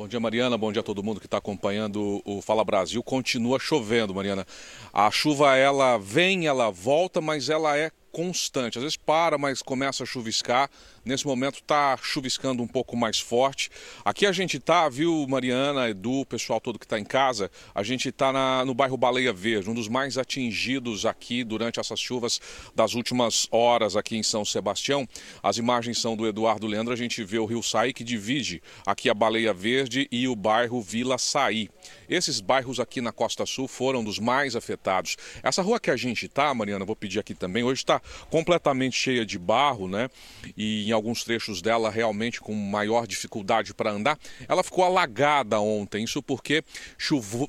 Bom 0.00 0.08
dia, 0.08 0.18
Mariana. 0.18 0.56
Bom 0.56 0.72
dia 0.72 0.80
a 0.80 0.82
todo 0.82 1.02
mundo 1.02 1.20
que 1.20 1.26
está 1.26 1.36
acompanhando 1.36 2.22
o 2.24 2.40
Fala 2.40 2.64
Brasil. 2.64 3.02
Continua 3.02 3.58
chovendo, 3.60 4.14
Mariana. 4.14 4.46
A 4.94 5.10
chuva 5.10 5.58
ela 5.58 5.98
vem, 5.98 6.46
ela 6.46 6.70
volta, 6.70 7.20
mas 7.20 7.50
ela 7.50 7.76
é 7.76 7.90
constante. 8.10 8.78
Às 8.78 8.82
vezes 8.82 8.96
para, 8.96 9.38
mas 9.38 9.62
começa 9.62 10.02
a 10.02 10.06
chuviscar. 10.06 10.70
Nesse 11.04 11.26
momento 11.26 11.56
está 11.56 11.96
chuviscando 11.96 12.62
um 12.62 12.66
pouco 12.66 12.96
mais 12.96 13.18
forte. 13.18 13.70
Aqui 14.04 14.26
a 14.26 14.32
gente 14.32 14.58
está, 14.58 14.88
viu, 14.88 15.26
Mariana, 15.28 15.88
Edu, 15.88 16.26
pessoal 16.26 16.60
todo 16.60 16.78
que 16.78 16.84
está 16.84 16.98
em 16.98 17.04
casa, 17.04 17.50
a 17.74 17.82
gente 17.82 18.08
está 18.08 18.64
no 18.64 18.74
bairro 18.74 18.96
Baleia 18.96 19.32
Verde, 19.32 19.70
um 19.70 19.74
dos 19.74 19.88
mais 19.88 20.18
atingidos 20.18 21.06
aqui 21.06 21.42
durante 21.42 21.80
essas 21.80 21.98
chuvas 21.98 22.40
das 22.74 22.94
últimas 22.94 23.48
horas 23.50 23.96
aqui 23.96 24.16
em 24.16 24.22
São 24.22 24.44
Sebastião. 24.44 25.08
As 25.42 25.56
imagens 25.56 25.98
são 25.98 26.16
do 26.16 26.26
Eduardo 26.26 26.66
Leandro, 26.66 26.92
a 26.92 26.96
gente 26.96 27.24
vê 27.24 27.38
o 27.38 27.46
Rio 27.46 27.62
Saí 27.62 27.92
que 27.92 28.04
divide 28.04 28.62
aqui 28.86 29.08
a 29.08 29.14
Baleia 29.14 29.54
Verde 29.54 30.06
e 30.12 30.28
o 30.28 30.36
bairro 30.36 30.82
Vila 30.82 31.16
Saí. 31.16 31.70
Esses 32.08 32.40
bairros 32.40 32.80
aqui 32.80 33.00
na 33.00 33.12
Costa 33.12 33.46
Sul 33.46 33.68
foram 33.68 34.04
dos 34.04 34.18
mais 34.18 34.54
afetados. 34.54 35.16
Essa 35.42 35.62
rua 35.62 35.80
que 35.80 35.90
a 35.90 35.96
gente 35.96 36.26
está, 36.26 36.52
Mariana, 36.52 36.84
vou 36.84 36.96
pedir 36.96 37.20
aqui 37.20 37.34
também, 37.34 37.62
hoje 37.62 37.80
está 37.80 37.99
completamente 38.30 38.96
cheia 38.96 39.24
de 39.24 39.38
barro, 39.38 39.88
né? 39.88 40.08
E 40.56 40.88
em 40.88 40.92
alguns 40.92 41.24
trechos 41.24 41.60
dela 41.60 41.90
realmente 41.90 42.40
com 42.40 42.54
maior 42.54 43.06
dificuldade 43.06 43.74
para 43.74 43.90
andar. 43.90 44.18
Ela 44.48 44.62
ficou 44.62 44.84
alagada 44.84 45.60
ontem, 45.60 46.04
isso 46.04 46.22
porque 46.22 46.62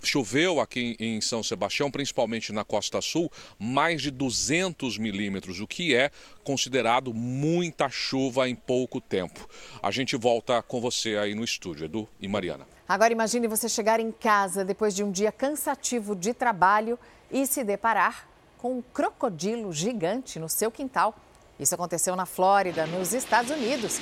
choveu 0.03 0.59
aqui 0.59 0.95
em 0.99 1.21
São 1.21 1.43
Sebastião, 1.43 1.91
principalmente 1.91 2.51
na 2.51 2.63
Costa 2.63 3.01
Sul, 3.01 3.31
mais 3.59 4.01
de 4.01 4.11
200 4.11 4.97
milímetros, 4.97 5.59
o 5.59 5.67
que 5.67 5.95
é 5.95 6.11
considerado 6.43 7.13
muita 7.13 7.89
chuva 7.89 8.49
em 8.49 8.55
pouco 8.55 8.99
tempo. 8.99 9.47
A 9.81 9.91
gente 9.91 10.15
volta 10.15 10.61
com 10.61 10.81
você 10.81 11.17
aí 11.17 11.35
no 11.35 11.43
estúdio, 11.43 11.85
Edu 11.85 12.09
e 12.19 12.27
Mariana. 12.27 12.67
Agora 12.87 13.13
imagine 13.13 13.47
você 13.47 13.69
chegar 13.69 13.99
em 13.99 14.11
casa 14.11 14.65
depois 14.65 14.93
de 14.93 15.03
um 15.03 15.11
dia 15.11 15.31
cansativo 15.31 16.15
de 16.15 16.33
trabalho 16.33 16.99
e 17.31 17.47
se 17.47 17.63
deparar 17.63 18.30
com 18.61 18.77
um 18.77 18.81
crocodilo 18.81 19.73
gigante 19.73 20.39
no 20.39 20.47
seu 20.47 20.69
quintal. 20.69 21.15
Isso 21.59 21.73
aconteceu 21.73 22.15
na 22.15 22.25
Flórida, 22.25 22.85
nos 22.85 23.13
Estados 23.13 23.51
Unidos. 23.51 23.99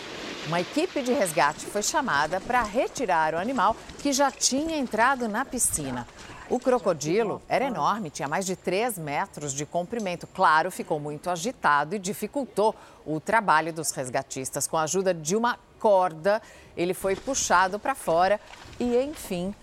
Uma 0.47 0.61
equipe 0.61 1.01
de 1.01 1.13
resgate 1.13 1.65
foi 1.65 1.81
chamada 1.81 2.39
para 2.41 2.61
retirar 2.61 3.33
o 3.33 3.37
animal 3.37 3.75
que 3.99 4.11
já 4.11 4.29
tinha 4.31 4.77
entrado 4.77 5.27
na 5.27 5.45
piscina. 5.45 6.07
O 6.49 6.59
crocodilo 6.59 7.41
era 7.47 7.65
enorme, 7.65 8.09
tinha 8.09 8.27
mais 8.27 8.45
de 8.45 8.55
3 8.55 8.97
metros 8.97 9.53
de 9.53 9.65
comprimento. 9.65 10.25
Claro, 10.25 10.71
ficou 10.71 10.99
muito 10.99 11.29
agitado 11.29 11.95
e 11.95 11.99
dificultou 11.99 12.75
o 13.05 13.19
trabalho 13.19 13.71
dos 13.71 13.91
resgatistas. 13.91 14.65
Com 14.65 14.77
a 14.77 14.83
ajuda 14.83 15.13
de 15.13 15.35
uma 15.35 15.59
corda, 15.79 16.41
ele 16.75 16.93
foi 16.93 17.15
puxado 17.15 17.77
para 17.77 17.93
fora 17.93 18.39
e, 18.79 18.97
enfim, 18.97 19.53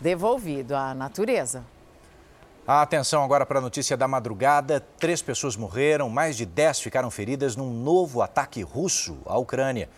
devolvido 0.00 0.76
à 0.76 0.94
natureza. 0.94 1.64
A 2.72 2.82
atenção 2.82 3.24
agora 3.24 3.44
para 3.44 3.58
a 3.58 3.60
notícia 3.60 3.96
da 3.96 4.06
madrugada. 4.06 4.78
Três 4.78 5.20
pessoas 5.20 5.56
morreram, 5.56 6.08
mais 6.08 6.36
de 6.36 6.46
dez 6.46 6.78
ficaram 6.78 7.10
feridas 7.10 7.56
num 7.56 7.68
novo 7.68 8.22
ataque 8.22 8.62
russo 8.62 9.18
à 9.26 9.36
Ucrânia. 9.36 9.90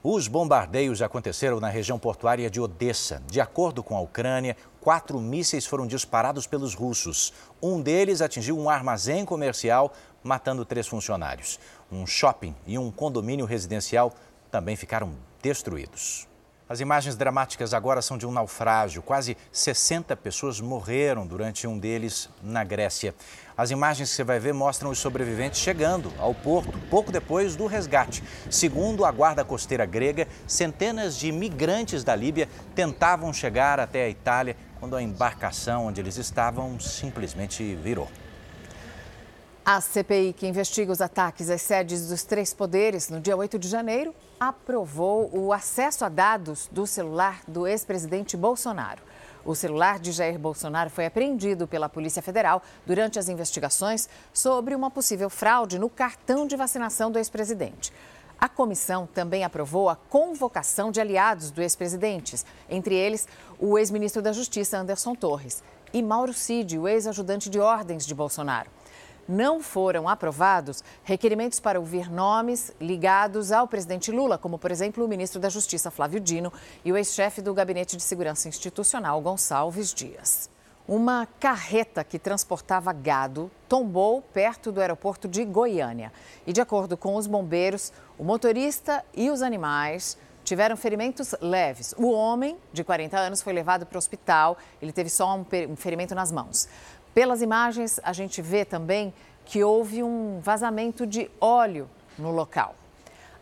Os 0.00 0.28
bombardeios 0.28 1.02
aconteceram 1.02 1.58
na 1.58 1.68
região 1.68 1.98
portuária 1.98 2.48
de 2.48 2.60
Odessa. 2.60 3.20
De 3.26 3.40
acordo 3.40 3.82
com 3.82 3.96
a 3.96 4.00
Ucrânia, 4.00 4.56
quatro 4.80 5.18
mísseis 5.18 5.66
foram 5.66 5.88
disparados 5.88 6.46
pelos 6.46 6.72
russos. 6.72 7.32
Um 7.60 7.82
deles 7.82 8.22
atingiu 8.22 8.56
um 8.56 8.70
armazém 8.70 9.24
comercial, 9.24 9.92
matando 10.22 10.64
três 10.64 10.86
funcionários. 10.86 11.58
Um 11.90 12.06
shopping 12.06 12.54
e 12.64 12.78
um 12.78 12.92
condomínio 12.92 13.44
residencial 13.44 14.14
também 14.52 14.76
ficaram 14.76 15.16
destruídos. 15.42 16.29
As 16.70 16.78
imagens 16.78 17.16
dramáticas 17.16 17.74
agora 17.74 18.00
são 18.00 18.16
de 18.16 18.24
um 18.24 18.30
naufrágio. 18.30 19.02
Quase 19.02 19.36
60 19.50 20.16
pessoas 20.16 20.60
morreram 20.60 21.26
durante 21.26 21.66
um 21.66 21.76
deles 21.76 22.28
na 22.40 22.62
Grécia. 22.62 23.12
As 23.56 23.72
imagens 23.72 24.08
que 24.08 24.14
você 24.14 24.22
vai 24.22 24.38
ver 24.38 24.54
mostram 24.54 24.88
os 24.88 25.00
sobreviventes 25.00 25.58
chegando 25.58 26.12
ao 26.16 26.32
porto 26.32 26.78
pouco 26.88 27.10
depois 27.10 27.56
do 27.56 27.66
resgate. 27.66 28.22
Segundo 28.48 29.04
a 29.04 29.10
guarda 29.10 29.44
costeira 29.44 29.84
grega, 29.84 30.28
centenas 30.46 31.18
de 31.18 31.26
imigrantes 31.26 32.04
da 32.04 32.14
Líbia 32.14 32.48
tentavam 32.72 33.32
chegar 33.32 33.80
até 33.80 34.04
a 34.04 34.08
Itália 34.08 34.56
quando 34.78 34.94
a 34.94 35.02
embarcação 35.02 35.86
onde 35.86 36.00
eles 36.00 36.18
estavam 36.18 36.78
simplesmente 36.78 37.74
virou. 37.82 38.08
A 39.64 39.78
CPI, 39.78 40.32
que 40.32 40.46
investiga 40.46 40.90
os 40.90 41.02
ataques 41.02 41.50
às 41.50 41.60
sedes 41.60 42.08
dos 42.08 42.24
três 42.24 42.54
poderes 42.54 43.10
no 43.10 43.20
dia 43.20 43.36
8 43.36 43.58
de 43.58 43.68
janeiro, 43.68 44.14
aprovou 44.38 45.30
o 45.36 45.52
acesso 45.52 46.02
a 46.02 46.08
dados 46.08 46.66
do 46.72 46.86
celular 46.86 47.42
do 47.46 47.66
ex-presidente 47.66 48.38
Bolsonaro. 48.38 49.02
O 49.44 49.54
celular 49.54 49.98
de 49.98 50.12
Jair 50.12 50.38
Bolsonaro 50.38 50.88
foi 50.88 51.04
apreendido 51.04 51.68
pela 51.68 51.90
Polícia 51.90 52.22
Federal 52.22 52.62
durante 52.86 53.18
as 53.18 53.28
investigações 53.28 54.08
sobre 54.32 54.74
uma 54.74 54.90
possível 54.90 55.28
fraude 55.28 55.78
no 55.78 55.90
cartão 55.90 56.46
de 56.46 56.56
vacinação 56.56 57.10
do 57.10 57.18
ex-presidente. 57.18 57.92
A 58.40 58.48
comissão 58.48 59.06
também 59.12 59.44
aprovou 59.44 59.90
a 59.90 59.96
convocação 59.96 60.90
de 60.90 61.02
aliados 61.02 61.50
do 61.50 61.60
ex-presidente, 61.60 62.42
entre 62.68 62.94
eles 62.94 63.28
o 63.58 63.78
ex-ministro 63.78 64.22
da 64.22 64.32
Justiça 64.32 64.78
Anderson 64.78 65.14
Torres 65.14 65.62
e 65.92 66.02
Mauro 66.02 66.32
Cid, 66.32 66.78
o 66.78 66.88
ex-ajudante 66.88 67.50
de 67.50 67.60
ordens 67.60 68.06
de 68.06 68.14
Bolsonaro 68.14 68.79
não 69.28 69.60
foram 69.60 70.08
aprovados 70.08 70.82
requerimentos 71.02 71.60
para 71.60 71.78
ouvir 71.78 72.10
nomes 72.10 72.72
ligados 72.80 73.52
ao 73.52 73.68
presidente 73.68 74.10
Lula, 74.10 74.38
como, 74.38 74.58
por 74.58 74.70
exemplo, 74.70 75.04
o 75.04 75.08
ministro 75.08 75.40
da 75.40 75.48
Justiça 75.48 75.90
Flávio 75.90 76.20
Dino 76.20 76.52
e 76.84 76.92
o 76.92 76.96
ex-chefe 76.96 77.40
do 77.40 77.54
Gabinete 77.54 77.96
de 77.96 78.02
Segurança 78.02 78.48
Institucional 78.48 79.20
Gonçalves 79.20 79.92
Dias. 79.92 80.50
Uma 80.88 81.28
carreta 81.38 82.02
que 82.02 82.18
transportava 82.18 82.92
gado 82.92 83.50
tombou 83.68 84.22
perto 84.22 84.72
do 84.72 84.80
aeroporto 84.80 85.28
de 85.28 85.44
Goiânia. 85.44 86.12
E, 86.44 86.52
de 86.52 86.60
acordo 86.60 86.96
com 86.96 87.14
os 87.14 87.28
bombeiros, 87.28 87.92
o 88.18 88.24
motorista 88.24 89.04
e 89.14 89.30
os 89.30 89.40
animais 89.40 90.18
tiveram 90.42 90.76
ferimentos 90.76 91.32
leves. 91.40 91.94
O 91.96 92.10
homem, 92.10 92.56
de 92.72 92.82
40 92.82 93.16
anos, 93.16 93.40
foi 93.40 93.52
levado 93.52 93.86
para 93.86 93.96
o 93.96 93.98
hospital. 93.98 94.58
Ele 94.82 94.92
teve 94.92 95.08
só 95.08 95.32
um 95.36 95.76
ferimento 95.76 96.12
nas 96.12 96.32
mãos. 96.32 96.68
Pelas 97.14 97.42
imagens, 97.42 97.98
a 98.02 98.12
gente 98.12 98.40
vê 98.40 98.64
também 98.64 99.12
que 99.44 99.64
houve 99.64 100.02
um 100.02 100.38
vazamento 100.40 101.06
de 101.06 101.30
óleo 101.40 101.88
no 102.16 102.30
local. 102.30 102.76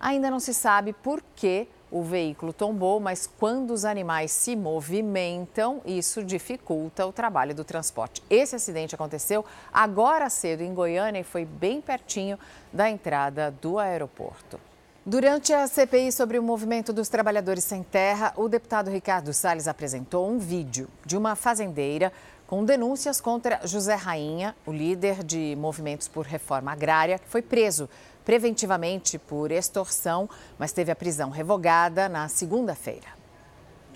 Ainda 0.01 0.31
não 0.31 0.41
se 0.41 0.55
sabe 0.55 0.93
por 0.93 1.23
que 1.37 1.69
o 1.91 2.03
veículo 2.03 2.53
tombou, 2.53 3.01
mas 3.01 3.27
quando 3.27 3.73
os 3.73 3.85
animais 3.85 4.31
se 4.31 4.55
movimentam, 4.55 5.81
isso 5.85 6.23
dificulta 6.23 7.07
o 7.07 7.13
trabalho 7.13 7.55
do 7.55 7.65
transporte. 7.65 8.23
Esse 8.29 8.57
acidente 8.57 8.95
aconteceu 8.95 9.45
agora 9.73 10.29
cedo 10.29 10.63
em 10.63 10.75
Goiânia 10.75 11.21
e 11.21 11.25
foi 11.25 11.45
bem 11.45 11.81
pertinho 11.81 12.39
da 12.73 12.89
entrada 12.89 13.51
do 13.51 13.79
aeroporto. 13.79 14.61
Durante 15.05 15.55
a 15.55 15.67
CPI 15.67 16.13
sobre 16.13 16.39
o 16.39 16.43
movimento 16.43 16.93
dos 16.93 17.09
trabalhadores 17.09 17.65
sem 17.65 17.83
terra, 17.83 18.35
o 18.37 18.47
deputado 18.47 18.91
Ricardo 18.91 19.33
Salles 19.33 19.67
apresentou 19.67 20.29
um 20.29 20.39
vídeo 20.39 20.87
de 21.07 21.17
uma 21.17 21.35
fazendeira 21.35 22.13
com 22.49 22.65
denúncias 22.65 23.21
contra 23.21 23.61
José 23.67 23.95
Rainha, 23.95 24.57
o 24.65 24.73
líder 24.73 25.23
de 25.23 25.55
movimentos 25.57 26.09
por 26.09 26.25
reforma 26.25 26.73
agrária, 26.73 27.19
que 27.19 27.29
foi 27.29 27.43
preso 27.43 27.91
preventivamente 28.25 29.19
por 29.19 29.53
extorsão, 29.53 30.29
mas 30.59 30.73
teve 30.73 30.91
a 30.91 30.97
prisão 30.97 31.29
revogada 31.29 32.09
na 32.09 32.27
segunda-feira. 32.27 33.18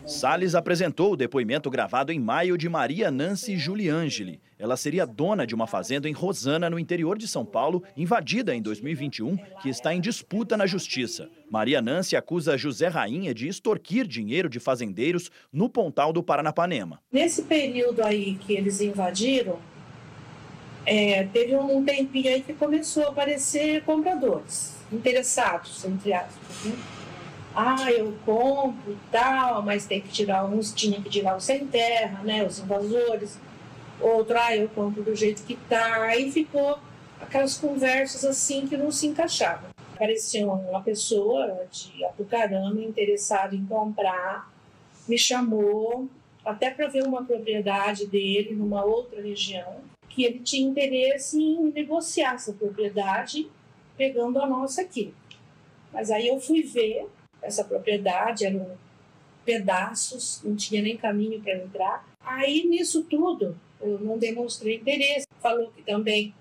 Salles 0.06 0.56
apresentou 0.56 1.12
o 1.12 1.16
depoimento 1.16 1.70
gravado 1.70 2.10
em 2.10 2.18
maio 2.18 2.58
de 2.58 2.68
Maria 2.68 3.10
Nancy 3.10 3.56
Giuliangeli. 3.56 4.40
Ela 4.58 4.76
seria 4.76 5.06
dona 5.06 5.46
de 5.46 5.54
uma 5.54 5.66
fazenda 5.66 6.08
em 6.08 6.12
Rosana, 6.12 6.68
no 6.68 6.78
interior 6.78 7.16
de 7.16 7.28
São 7.28 7.44
Paulo, 7.44 7.84
invadida 7.96 8.54
em 8.54 8.60
2021, 8.60 9.36
que 9.60 9.68
está 9.68 9.94
em 9.94 10.00
disputa 10.00 10.56
na 10.56 10.66
justiça. 10.66 11.28
Maria 11.48 11.80
Nancy 11.80 12.16
acusa 12.16 12.58
José 12.58 12.88
Rainha 12.88 13.32
de 13.32 13.46
extorquir 13.46 14.06
dinheiro 14.06 14.48
de 14.48 14.58
fazendeiros 14.58 15.30
no 15.52 15.68
Pontal 15.68 16.12
do 16.12 16.22
Paranapanema. 16.22 17.00
Nesse 17.12 17.42
período 17.42 18.02
aí 18.02 18.34
que 18.34 18.54
eles 18.54 18.80
invadiram, 18.80 19.58
é, 20.84 21.24
teve 21.24 21.54
um 21.56 21.84
tempinho 21.84 22.28
aí 22.28 22.42
que 22.42 22.52
começou 22.54 23.04
a 23.04 23.08
aparecer 23.10 23.84
compradores 23.84 24.76
interessados, 24.92 25.84
entre 25.84 26.12
aspas. 26.12 26.64
Né? 26.64 27.01
Ah, 27.54 27.90
eu 27.90 28.16
compro 28.24 28.98
tal, 29.10 29.62
mas 29.62 29.86
tem 29.86 30.00
que 30.00 30.08
tirar 30.08 30.44
uns, 30.44 30.72
tinha 30.72 31.00
que 31.00 31.10
tirar 31.10 31.36
os 31.36 31.44
sem 31.44 31.66
terra, 31.66 32.22
né, 32.22 32.44
os 32.44 32.58
invasores. 32.58 33.38
Outro, 34.00 34.38
ah, 34.38 34.56
eu 34.56 34.68
compro 34.68 35.02
do 35.02 35.14
jeito 35.14 35.42
que 35.44 35.54
tá. 35.54 36.02
Aí 36.02 36.30
ficou 36.32 36.78
aquelas 37.20 37.56
conversas 37.56 38.24
assim 38.24 38.66
que 38.66 38.76
não 38.76 38.90
se 38.90 39.06
encaixavam. 39.06 39.70
Apareceu 39.94 40.50
uma 40.50 40.82
pessoa 40.82 41.66
de 41.70 42.04
Apucarana 42.04 42.82
interessada 42.82 43.54
em 43.54 43.64
comprar, 43.66 44.50
me 45.06 45.18
chamou 45.18 46.08
até 46.44 46.70
para 46.70 46.88
ver 46.88 47.04
uma 47.04 47.24
propriedade 47.24 48.06
dele 48.06 48.54
numa 48.54 48.84
outra 48.84 49.22
região, 49.22 49.76
que 50.08 50.24
ele 50.24 50.40
tinha 50.40 50.68
interesse 50.68 51.40
em 51.40 51.70
negociar 51.70 52.34
essa 52.34 52.52
propriedade, 52.52 53.48
pegando 53.96 54.40
a 54.40 54.46
nossa 54.46 54.82
aqui. 54.82 55.14
Mas 55.92 56.10
aí 56.10 56.26
eu 56.26 56.40
fui 56.40 56.62
ver 56.62 57.06
essa 57.42 57.64
propriedade, 57.64 58.46
eram 58.46 58.76
pedaços, 59.44 60.40
não 60.44 60.54
tinha 60.54 60.80
nem 60.80 60.96
caminho 60.96 61.40
para 61.40 61.56
entrar. 61.56 62.08
Aí, 62.20 62.64
nisso 62.66 63.04
tudo, 63.04 63.58
eu 63.80 63.98
não 63.98 64.18
demonstrei 64.18 64.76
interesse. 64.76 65.26
Falou 65.40 65.70
que 65.72 65.82
também 65.82 66.32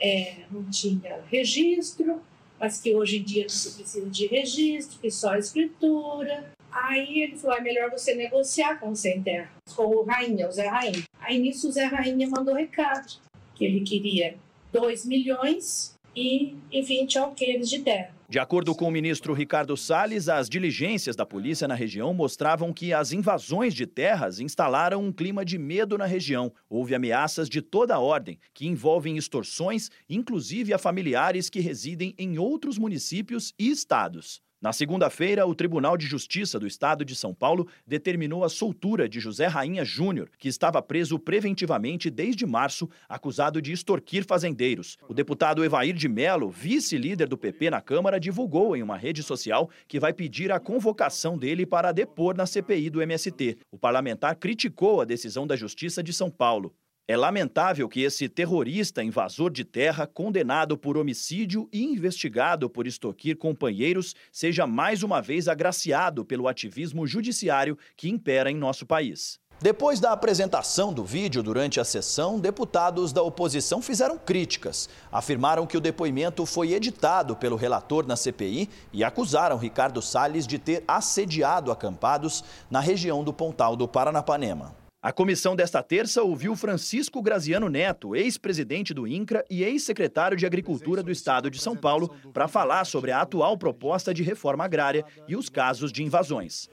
é, 0.00 0.44
não 0.50 0.64
tinha 0.70 1.22
registro, 1.30 2.20
mas 2.58 2.80
que 2.80 2.94
hoje 2.94 3.18
em 3.18 3.22
dia 3.22 3.42
não 3.42 3.48
se 3.48 3.74
precisa 3.74 4.10
de 4.10 4.26
registro, 4.26 4.98
que 5.00 5.10
só 5.10 5.34
escritura. 5.36 6.52
Aí 6.70 7.22
ele 7.22 7.36
falou: 7.36 7.56
é 7.56 7.60
melhor 7.60 7.90
você 7.90 8.14
negociar 8.14 8.78
com 8.78 8.90
o 8.90 8.96
Sem 8.96 9.22
Terra, 9.22 9.50
com 9.74 9.84
o 9.84 10.04
Rainha, 10.04 10.48
o 10.48 10.52
Zé 10.52 10.68
Rainha. 10.68 11.04
Aí 11.20 11.38
nisso 11.38 11.68
o 11.68 11.72
Zé 11.72 11.84
Rainha 11.84 12.28
mandou 12.28 12.54
recado, 12.54 13.18
que 13.54 13.64
ele 13.64 13.80
queria 13.80 14.36
2 14.72 15.06
milhões 15.06 15.98
e, 16.14 16.54
e 16.70 16.82
20 16.82 17.18
alqueires 17.18 17.68
de 17.68 17.80
terra. 17.80 18.14
De 18.30 18.38
acordo 18.38 18.76
com 18.76 18.86
o 18.86 18.92
ministro 18.92 19.34
Ricardo 19.34 19.76
Salles, 19.76 20.28
as 20.28 20.48
diligências 20.48 21.16
da 21.16 21.26
polícia 21.26 21.66
na 21.66 21.74
região 21.74 22.14
mostravam 22.14 22.72
que 22.72 22.92
as 22.92 23.10
invasões 23.10 23.74
de 23.74 23.88
terras 23.88 24.38
instalaram 24.38 25.02
um 25.02 25.10
clima 25.10 25.44
de 25.44 25.58
medo 25.58 25.98
na 25.98 26.06
região. 26.06 26.52
Houve 26.68 26.94
ameaças 26.94 27.48
de 27.48 27.60
toda 27.60 27.98
ordem, 27.98 28.38
que 28.54 28.68
envolvem 28.68 29.16
extorsões, 29.16 29.90
inclusive 30.08 30.72
a 30.72 30.78
familiares 30.78 31.50
que 31.50 31.58
residem 31.58 32.14
em 32.16 32.38
outros 32.38 32.78
municípios 32.78 33.52
e 33.58 33.68
estados. 33.68 34.40
Na 34.62 34.74
segunda-feira, 34.74 35.46
o 35.46 35.54
Tribunal 35.54 35.96
de 35.96 36.06
Justiça 36.06 36.58
do 36.58 36.66
Estado 36.66 37.02
de 37.02 37.16
São 37.16 37.32
Paulo 37.32 37.66
determinou 37.86 38.44
a 38.44 38.48
soltura 38.50 39.08
de 39.08 39.18
José 39.18 39.46
Rainha 39.46 39.86
Júnior, 39.86 40.28
que 40.38 40.48
estava 40.48 40.82
preso 40.82 41.18
preventivamente 41.18 42.10
desde 42.10 42.44
março, 42.44 42.86
acusado 43.08 43.62
de 43.62 43.72
extorquir 43.72 44.22
fazendeiros. 44.26 44.98
O 45.08 45.14
deputado 45.14 45.64
Evair 45.64 45.94
de 45.94 46.08
Mello, 46.08 46.50
vice-líder 46.50 47.26
do 47.26 47.38
PP 47.38 47.70
na 47.70 47.80
Câmara, 47.80 48.20
divulgou 48.20 48.76
em 48.76 48.82
uma 48.82 48.98
rede 48.98 49.22
social 49.22 49.70
que 49.88 49.98
vai 49.98 50.12
pedir 50.12 50.52
a 50.52 50.60
convocação 50.60 51.38
dele 51.38 51.64
para 51.64 51.90
depor 51.90 52.36
na 52.36 52.44
CPI 52.44 52.90
do 52.90 53.00
MST. 53.00 53.56
O 53.70 53.78
parlamentar 53.78 54.36
criticou 54.36 55.00
a 55.00 55.06
decisão 55.06 55.46
da 55.46 55.56
Justiça 55.56 56.02
de 56.02 56.12
São 56.12 56.30
Paulo. 56.30 56.74
É 57.08 57.16
lamentável 57.16 57.88
que 57.88 58.02
esse 58.02 58.28
terrorista 58.28 59.02
invasor 59.02 59.50
de 59.50 59.64
terra, 59.64 60.06
condenado 60.06 60.78
por 60.78 60.96
homicídio 60.96 61.68
e 61.72 61.82
investigado 61.82 62.70
por 62.70 62.86
extorquir 62.86 63.36
companheiros, 63.36 64.14
seja 64.30 64.66
mais 64.66 65.02
uma 65.02 65.20
vez 65.20 65.48
agraciado 65.48 66.24
pelo 66.24 66.46
ativismo 66.46 67.06
judiciário 67.06 67.76
que 67.96 68.08
impera 68.08 68.50
em 68.50 68.56
nosso 68.56 68.86
país. 68.86 69.40
Depois 69.62 70.00
da 70.00 70.12
apresentação 70.12 70.90
do 70.90 71.04
vídeo 71.04 71.42
durante 71.42 71.78
a 71.78 71.84
sessão, 71.84 72.40
deputados 72.40 73.12
da 73.12 73.22
oposição 73.22 73.82
fizeram 73.82 74.16
críticas. 74.16 74.88
Afirmaram 75.12 75.66
que 75.66 75.76
o 75.76 75.80
depoimento 75.82 76.46
foi 76.46 76.72
editado 76.72 77.36
pelo 77.36 77.56
relator 77.56 78.06
na 78.06 78.16
CPI 78.16 78.70
e 78.90 79.04
acusaram 79.04 79.58
Ricardo 79.58 80.00
Salles 80.00 80.46
de 80.46 80.58
ter 80.58 80.82
assediado 80.88 81.70
acampados 81.70 82.42
na 82.70 82.80
região 82.80 83.22
do 83.22 83.34
Pontal 83.34 83.76
do 83.76 83.86
Paranapanema. 83.86 84.79
A 85.02 85.10
comissão 85.10 85.56
desta 85.56 85.82
terça 85.82 86.22
ouviu 86.22 86.54
Francisco 86.54 87.22
Graziano 87.22 87.70
Neto, 87.70 88.14
ex-presidente 88.14 88.92
do 88.92 89.06
INCRA 89.06 89.42
e 89.48 89.64
ex-secretário 89.64 90.36
de 90.36 90.44
Agricultura 90.44 91.02
do 91.02 91.10
Estado 91.10 91.50
de 91.50 91.58
São 91.58 91.74
Paulo, 91.74 92.14
para 92.34 92.46
falar 92.46 92.84
sobre 92.84 93.10
a 93.10 93.22
atual 93.22 93.56
proposta 93.56 94.12
de 94.12 94.22
reforma 94.22 94.62
agrária 94.62 95.02
e 95.26 95.34
os 95.34 95.48
casos 95.48 95.90
de 95.90 96.02
invasões. 96.02 96.68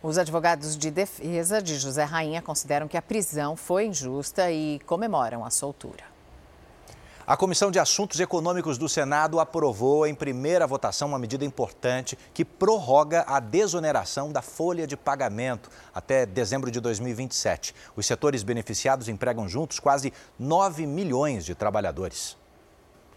Os 0.00 0.18
advogados 0.18 0.76
de 0.76 0.88
defesa 0.92 1.60
de 1.60 1.76
José 1.80 2.04
Rainha 2.04 2.40
consideram 2.40 2.86
que 2.86 2.96
a 2.96 3.02
prisão 3.02 3.56
foi 3.56 3.86
injusta 3.86 4.52
e 4.52 4.78
comemoram 4.86 5.44
a 5.44 5.50
soltura. 5.50 6.13
A 7.26 7.38
Comissão 7.38 7.70
de 7.70 7.78
Assuntos 7.78 8.20
Econômicos 8.20 8.76
do 8.76 8.86
Senado 8.86 9.40
aprovou 9.40 10.06
em 10.06 10.14
primeira 10.14 10.66
votação 10.66 11.08
uma 11.08 11.18
medida 11.18 11.42
importante 11.42 12.18
que 12.34 12.44
prorroga 12.44 13.24
a 13.26 13.40
desoneração 13.40 14.30
da 14.30 14.42
folha 14.42 14.86
de 14.86 14.94
pagamento 14.94 15.70
até 15.94 16.26
dezembro 16.26 16.70
de 16.70 16.82
2027. 16.82 17.74
Os 17.96 18.04
setores 18.04 18.42
beneficiados 18.42 19.08
empregam 19.08 19.48
juntos 19.48 19.80
quase 19.80 20.12
9 20.38 20.86
milhões 20.86 21.46
de 21.46 21.54
trabalhadores. 21.54 22.36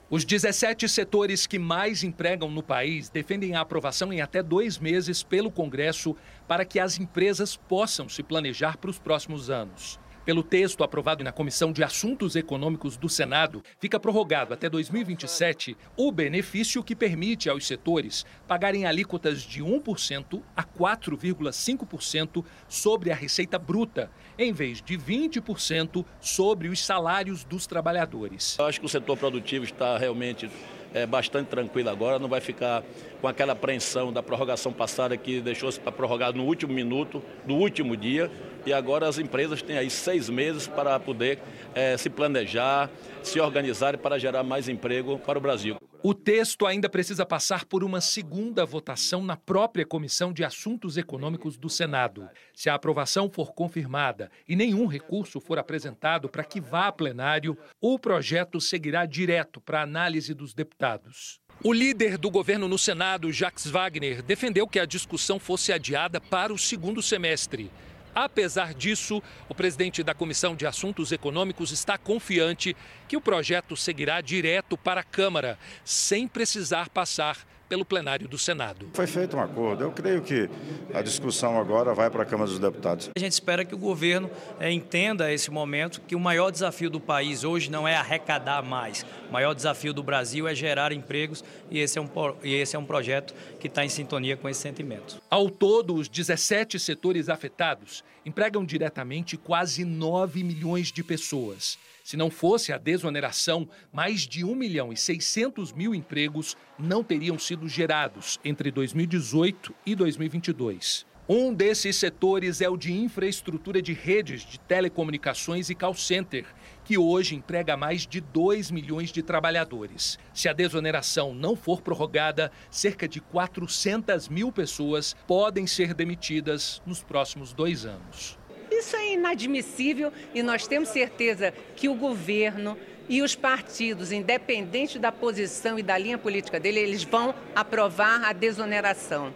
Os 0.10 0.24
17 0.24 0.88
setores 0.88 1.46
que 1.46 1.60
mais 1.60 2.02
empregam 2.02 2.50
no 2.50 2.64
país 2.64 3.10
defendem 3.10 3.58
a 3.58 3.60
aprovação 3.60 4.14
em 4.14 4.22
até 4.22 4.42
dois 4.42 4.78
meses 4.78 5.22
pelo 5.22 5.52
Congresso 5.52 6.16
para 6.48 6.64
que 6.64 6.80
as 6.80 6.98
empresas 6.98 7.58
possam 7.58 8.08
se 8.08 8.24
planejar 8.24 8.78
para 8.78 8.90
os 8.90 8.98
próximos 8.98 9.50
anos. 9.50 10.00
Pelo 10.28 10.44
texto 10.44 10.84
aprovado 10.84 11.24
na 11.24 11.32
Comissão 11.32 11.72
de 11.72 11.82
Assuntos 11.82 12.36
Econômicos 12.36 12.98
do 12.98 13.08
Senado, 13.08 13.64
fica 13.80 13.98
prorrogado 13.98 14.54
até 14.54 14.70
2027 14.70 15.78
o 15.96 16.12
benefício 16.12 16.84
que 16.84 16.94
permite 16.94 17.50
aos 17.50 17.66
setores 17.66 18.26
pagarem 18.46 18.86
alíquotas 18.86 19.42
de 19.42 19.64
1% 19.64 20.44
a 20.54 20.66
4,5% 20.66 22.44
sobre 22.68 23.10
a 23.10 23.16
receita 23.16 23.58
bruta, 23.58 24.12
em 24.38 24.52
vez 24.52 24.82
de 24.82 24.98
20% 24.98 26.04
sobre 26.20 26.68
os 26.68 26.86
salários 26.86 27.46
dos 27.46 27.66
trabalhadores. 27.66 28.58
Eu 28.60 28.66
acho 28.66 28.82
que 28.82 28.86
o 28.86 28.90
setor 28.90 29.16
produtivo 29.16 29.64
está 29.64 29.98
realmente 29.98 30.52
é, 30.94 31.06
bastante 31.06 31.48
tranquilo 31.48 31.90
agora, 31.90 32.20
não 32.20 32.28
vai 32.28 32.42
ficar 32.42 32.84
com 33.22 33.28
aquela 33.28 33.54
apreensão 33.54 34.12
da 34.12 34.22
prorrogação 34.22 34.74
passada 34.74 35.16
que 35.16 35.42
deixou-se 35.42 35.80
para 35.80 35.92
prorrogar 35.92 36.34
no 36.34 36.44
último 36.44 36.74
minuto, 36.74 37.24
no 37.46 37.56
último 37.56 37.96
dia, 37.96 38.32
e 38.68 38.74
agora 38.74 39.08
as 39.08 39.18
empresas 39.18 39.62
têm 39.62 39.78
aí 39.78 39.90
seis 39.90 40.30
meses 40.30 40.68
para 40.68 41.00
poder 41.00 41.40
é, 41.74 41.96
se 41.96 42.10
planejar, 42.10 42.90
se 43.24 43.40
organizar 43.40 43.98
para 43.98 44.20
gerar 44.20 44.44
mais 44.44 44.68
emprego 44.68 45.18
para 45.20 45.40
o 45.40 45.42
Brasil. 45.42 45.78
O 46.04 46.14
texto 46.14 46.66
ainda 46.66 46.90
precisa 46.90 47.26
passar 47.26 47.64
por 47.64 47.82
uma 47.82 48.02
segunda 48.02 48.66
votação 48.66 49.24
na 49.24 49.38
própria 49.38 49.86
Comissão 49.86 50.34
de 50.34 50.44
Assuntos 50.44 50.98
Econômicos 50.98 51.58
do 51.58 51.70
Senado. 51.70 52.30
Se 52.54 52.70
a 52.70 52.76
aprovação 52.76 53.30
for 53.30 53.54
confirmada 53.54 54.30
e 54.46 54.54
nenhum 54.54 54.86
recurso 54.86 55.40
for 55.40 55.58
apresentado 55.58 56.28
para 56.28 56.44
que 56.44 56.60
vá 56.60 56.88
a 56.88 56.92
plenário, 56.92 57.58
o 57.80 57.98
projeto 57.98 58.60
seguirá 58.60 59.06
direto 59.06 59.62
para 59.62 59.82
análise 59.82 60.34
dos 60.34 60.54
deputados. 60.54 61.40
O 61.64 61.72
líder 61.72 62.18
do 62.18 62.30
governo 62.30 62.68
no 62.68 62.78
Senado, 62.78 63.32
Jacques 63.32 63.66
Wagner, 63.66 64.22
defendeu 64.22 64.68
que 64.68 64.80
a 64.80 64.86
discussão 64.86 65.40
fosse 65.40 65.72
adiada 65.72 66.20
para 66.20 66.54
o 66.54 66.58
segundo 66.58 67.02
semestre. 67.02 67.72
Apesar 68.20 68.74
disso, 68.74 69.22
o 69.48 69.54
presidente 69.54 70.02
da 70.02 70.12
Comissão 70.12 70.56
de 70.56 70.66
Assuntos 70.66 71.12
Econômicos 71.12 71.72
está 71.72 72.00
confiante 72.00 72.76
que 73.08 73.16
o 73.16 73.22
projeto 73.22 73.78
seguirá 73.78 74.22
direto 74.22 74.76
para 74.76 75.02
a 75.02 75.04
Câmara, 75.04 75.56
sem 75.86 76.28
precisar 76.28 76.90
passar 76.90 77.38
pelo 77.68 77.86
plenário 77.86 78.28
do 78.28 78.38
Senado. 78.38 78.90
Foi 78.94 79.08
feito 79.08 79.36
um 79.38 79.42
acordo. 79.42 79.84
Eu 79.84 79.92
creio 79.92 80.22
que 80.22 80.50
a 80.94 81.02
discussão 81.02 81.60
agora 81.60 81.94
vai 81.94 82.10
para 82.10 82.24
a 82.24 82.26
Câmara 82.26 82.50
dos 82.50 82.60
Deputados. 82.60 83.10
A 83.16 83.20
gente 83.20 83.34
espera 83.34 83.66
que 83.66 83.76
o 83.76 83.78
governo 83.78 84.30
é, 84.60 84.72
entenda 84.72 85.32
esse 85.32 85.52
momento 85.52 86.02
que 86.02 86.16
o 86.16 86.20
maior 86.20 86.52
desafio 86.52 86.90
do 86.90 87.00
país 87.00 87.44
hoje 87.44 87.70
não 87.70 87.88
é 87.88 87.96
arrecadar 87.96 88.64
mais. 88.64 89.06
O 89.30 89.34
maior 89.34 89.54
desafio 89.54 89.94
do 89.94 90.04
Brasil 90.04 90.48
é 90.48 90.56
gerar 90.56 90.92
empregos 90.92 91.44
e 91.70 91.80
esse 91.80 91.98
é 91.98 92.02
um, 92.02 92.10
e 92.44 92.54
esse 92.54 92.76
é 92.76 92.80
um 92.80 92.86
projeto 92.86 93.34
que 93.60 93.68
está 93.68 93.84
em 93.84 93.90
sintonia 93.90 94.38
com 94.38 94.48
esse 94.48 94.62
sentimento. 94.62 95.22
Ao 95.30 95.50
todo, 95.50 95.96
os 95.96 96.08
17 96.08 96.80
setores 96.80 97.30
afetados 97.30 98.04
empregam 98.26 98.66
diretamente 98.66 99.38
quase 99.38 99.86
9 99.86 100.44
milhões 100.44 100.92
de 100.92 101.04
pessoas. 101.04 101.78
Se 102.08 102.16
não 102.16 102.32
fosse 102.32 102.72
a 102.72 102.78
desoneração, 102.78 103.68
mais 103.92 104.22
de 104.22 104.46
1 104.46 104.56
milhão 104.56 104.94
e 104.94 104.96
600 104.96 105.74
mil 105.74 105.94
empregos 105.94 106.56
não 106.80 107.04
teriam 107.04 107.38
sido 107.38 107.68
gerados 107.68 108.40
entre 108.46 108.72
2018 108.72 109.76
e 109.86 109.94
2022. 109.94 111.06
Um 111.28 111.54
desses 111.54 111.98
setores 111.98 112.62
é 112.62 112.70
o 112.70 112.78
de 112.78 112.94
infraestrutura 112.94 113.82
de 113.82 113.92
redes 113.92 114.44
de 114.44 114.58
telecomunicações 114.58 115.70
e 115.70 115.76
call 115.76 115.94
center, 115.94 116.46
que 116.86 116.98
hoje 116.98 117.36
emprega 117.36 117.76
mais 117.76 118.08
de 118.08 118.22
2 118.22 118.72
milhões 118.72 119.12
de 119.12 119.22
trabalhadores. 119.22 120.18
Se 120.34 120.48
a 120.48 120.54
desoneração 120.54 121.36
não 121.36 121.58
for 121.58 121.82
prorrogada, 121.82 122.50
cerca 122.72 123.06
de 123.06 123.20
400 123.20 124.30
mil 124.30 124.50
pessoas 124.50 125.14
podem 125.28 125.68
ser 125.68 125.94
demitidas 125.94 126.82
nos 126.86 127.04
próximos 127.04 127.52
dois 127.52 127.86
anos. 127.86 128.37
Isso 128.78 128.96
é 128.96 129.14
inadmissível 129.14 130.14
e 130.36 130.44
nós 130.44 130.68
temos 130.68 130.90
certeza 130.90 131.52
que 131.76 131.90
o 131.90 131.96
governo 131.96 132.78
e 133.10 133.22
os 133.22 133.36
partidos, 133.36 134.12
independente 134.12 135.00
da 135.00 135.12
posição 135.12 135.80
e 135.80 135.84
da 135.84 135.98
linha 135.98 136.18
política 136.18 136.60
dele, 136.60 136.80
eles 136.80 137.04
vão 137.04 137.34
aprovar 137.56 138.24
a 138.24 138.34
desoneração. 138.34 139.34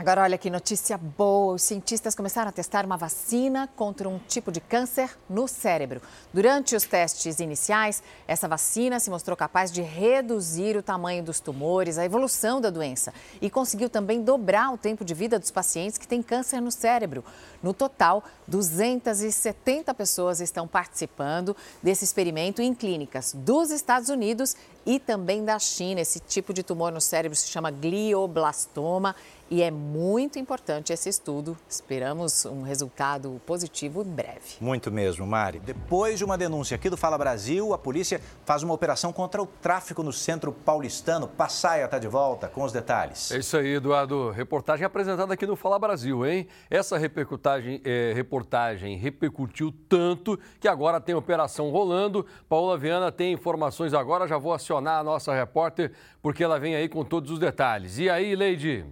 Agora, 0.00 0.22
olha 0.22 0.38
que 0.38 0.48
notícia 0.48 0.96
boa: 0.96 1.52
os 1.52 1.62
cientistas 1.62 2.14
começaram 2.14 2.48
a 2.48 2.52
testar 2.52 2.86
uma 2.86 2.96
vacina 2.96 3.68
contra 3.76 4.08
um 4.08 4.18
tipo 4.18 4.50
de 4.50 4.58
câncer 4.58 5.14
no 5.28 5.46
cérebro. 5.46 6.00
Durante 6.32 6.74
os 6.74 6.84
testes 6.84 7.38
iniciais, 7.38 8.02
essa 8.26 8.48
vacina 8.48 8.98
se 8.98 9.10
mostrou 9.10 9.36
capaz 9.36 9.70
de 9.70 9.82
reduzir 9.82 10.74
o 10.74 10.82
tamanho 10.82 11.22
dos 11.22 11.38
tumores, 11.38 11.98
a 11.98 12.04
evolução 12.06 12.62
da 12.62 12.70
doença 12.70 13.12
e 13.42 13.50
conseguiu 13.50 13.90
também 13.90 14.22
dobrar 14.22 14.72
o 14.72 14.78
tempo 14.78 15.04
de 15.04 15.12
vida 15.12 15.38
dos 15.38 15.50
pacientes 15.50 15.98
que 15.98 16.08
têm 16.08 16.22
câncer 16.22 16.62
no 16.62 16.70
cérebro. 16.70 17.22
No 17.62 17.74
total, 17.74 18.24
270 18.48 19.92
pessoas 19.92 20.40
estão 20.40 20.66
participando 20.66 21.54
desse 21.82 22.04
experimento 22.04 22.62
em 22.62 22.74
clínicas 22.74 23.34
dos 23.34 23.70
Estados 23.70 24.08
Unidos 24.08 24.56
e 24.86 24.98
também 24.98 25.44
da 25.44 25.58
China. 25.58 26.00
Esse 26.00 26.18
tipo 26.20 26.52
de 26.52 26.62
tumor 26.62 26.90
no 26.90 27.00
cérebro 27.00 27.36
se 27.36 27.48
chama 27.48 27.70
glioblastoma 27.70 29.14
e 29.50 29.62
é 29.62 29.70
muito 29.70 30.38
importante 30.38 30.92
esse 30.92 31.08
estudo. 31.08 31.56
Esperamos 31.68 32.44
um 32.46 32.62
resultado 32.62 33.40
positivo 33.44 34.02
em 34.02 34.08
breve. 34.08 34.40
Muito 34.60 34.92
mesmo, 34.92 35.26
Mari. 35.26 35.58
Depois 35.58 36.18
de 36.18 36.24
uma 36.24 36.38
denúncia 36.38 36.76
aqui 36.76 36.88
do 36.88 36.96
Fala 36.96 37.18
Brasil, 37.18 37.74
a 37.74 37.78
polícia 37.78 38.20
faz 38.44 38.62
uma 38.62 38.72
operação 38.72 39.12
contra 39.12 39.42
o 39.42 39.46
tráfico 39.46 40.04
no 40.04 40.12
centro 40.12 40.52
paulistano. 40.52 41.26
Passaia 41.26 41.84
está 41.84 41.98
de 41.98 42.06
volta 42.06 42.46
com 42.48 42.62
os 42.62 42.72
detalhes. 42.72 43.32
É 43.32 43.38
isso 43.38 43.56
aí, 43.56 43.74
Eduardo. 43.74 44.30
Reportagem 44.30 44.86
apresentada 44.86 45.34
aqui 45.34 45.46
no 45.46 45.56
Fala 45.56 45.80
Brasil, 45.80 46.24
hein? 46.24 46.46
Essa 46.70 46.96
reportagem, 46.96 47.80
é, 47.84 48.12
reportagem 48.14 48.96
repercutiu 48.96 49.74
tanto 49.88 50.38
que 50.60 50.68
agora 50.68 51.00
tem 51.00 51.14
operação 51.14 51.70
rolando. 51.70 52.24
Paula 52.48 52.78
Viana 52.78 53.10
tem 53.10 53.32
informações 53.32 53.92
agora. 53.92 54.28
Já 54.28 54.38
vou 54.38 54.52
acionar 54.52 54.69
a 54.76 55.04
nossa 55.04 55.34
repórter 55.34 55.92
porque 56.22 56.44
ela 56.44 56.58
vem 56.58 56.74
aí 56.74 56.88
com 56.88 57.04
todos 57.04 57.30
os 57.30 57.38
detalhes. 57.38 57.98
E 57.98 58.08
aí, 58.08 58.34
Leide? 58.34 58.84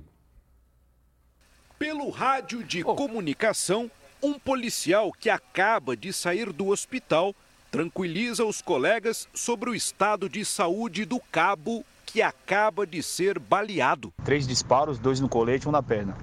Pelo 1.78 2.10
rádio 2.10 2.64
de 2.64 2.82
oh. 2.84 2.94
comunicação, 2.94 3.90
um 4.22 4.38
policial 4.38 5.12
que 5.12 5.30
acaba 5.30 5.96
de 5.96 6.12
sair 6.12 6.52
do 6.52 6.68
hospital 6.68 7.34
tranquiliza 7.70 8.44
os 8.44 8.62
colegas 8.62 9.28
sobre 9.34 9.70
o 9.70 9.74
estado 9.74 10.28
de 10.28 10.44
saúde 10.44 11.04
do 11.04 11.20
cabo 11.30 11.84
que 12.06 12.22
acaba 12.22 12.86
de 12.86 13.02
ser 13.02 13.38
baleado. 13.38 14.12
Três 14.24 14.46
disparos, 14.46 14.98
dois 14.98 15.20
no 15.20 15.28
colete, 15.28 15.68
um 15.68 15.72
na 15.72 15.82
perna. 15.82 16.16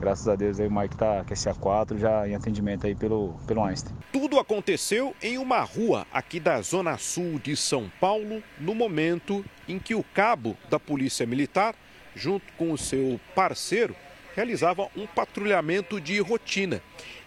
Graças 0.00 0.26
a 0.26 0.34
Deus 0.34 0.58
aí 0.58 0.66
o 0.66 0.70
Mike 0.70 0.96
tá 0.96 1.22
com 1.22 1.34
esse 1.34 1.46
A4 1.46 1.98
já 1.98 2.26
em 2.26 2.34
atendimento 2.34 2.86
aí 2.86 2.94
pelo, 2.94 3.34
pelo 3.46 3.62
Einstein. 3.62 3.94
Tudo 4.10 4.38
aconteceu 4.38 5.14
em 5.20 5.36
uma 5.36 5.60
rua 5.60 6.06
aqui 6.10 6.40
da 6.40 6.62
zona 6.62 6.96
sul 6.96 7.38
de 7.38 7.54
São 7.54 7.92
Paulo, 8.00 8.42
no 8.58 8.74
momento 8.74 9.44
em 9.68 9.78
que 9.78 9.94
o 9.94 10.02
cabo 10.02 10.56
da 10.70 10.80
Polícia 10.80 11.26
Militar, 11.26 11.74
junto 12.16 12.50
com 12.54 12.72
o 12.72 12.78
seu 12.78 13.20
parceiro, 13.34 13.94
realizava 14.34 14.88
um 14.96 15.06
patrulhamento 15.06 16.00
de 16.00 16.18
rotina. 16.18 16.80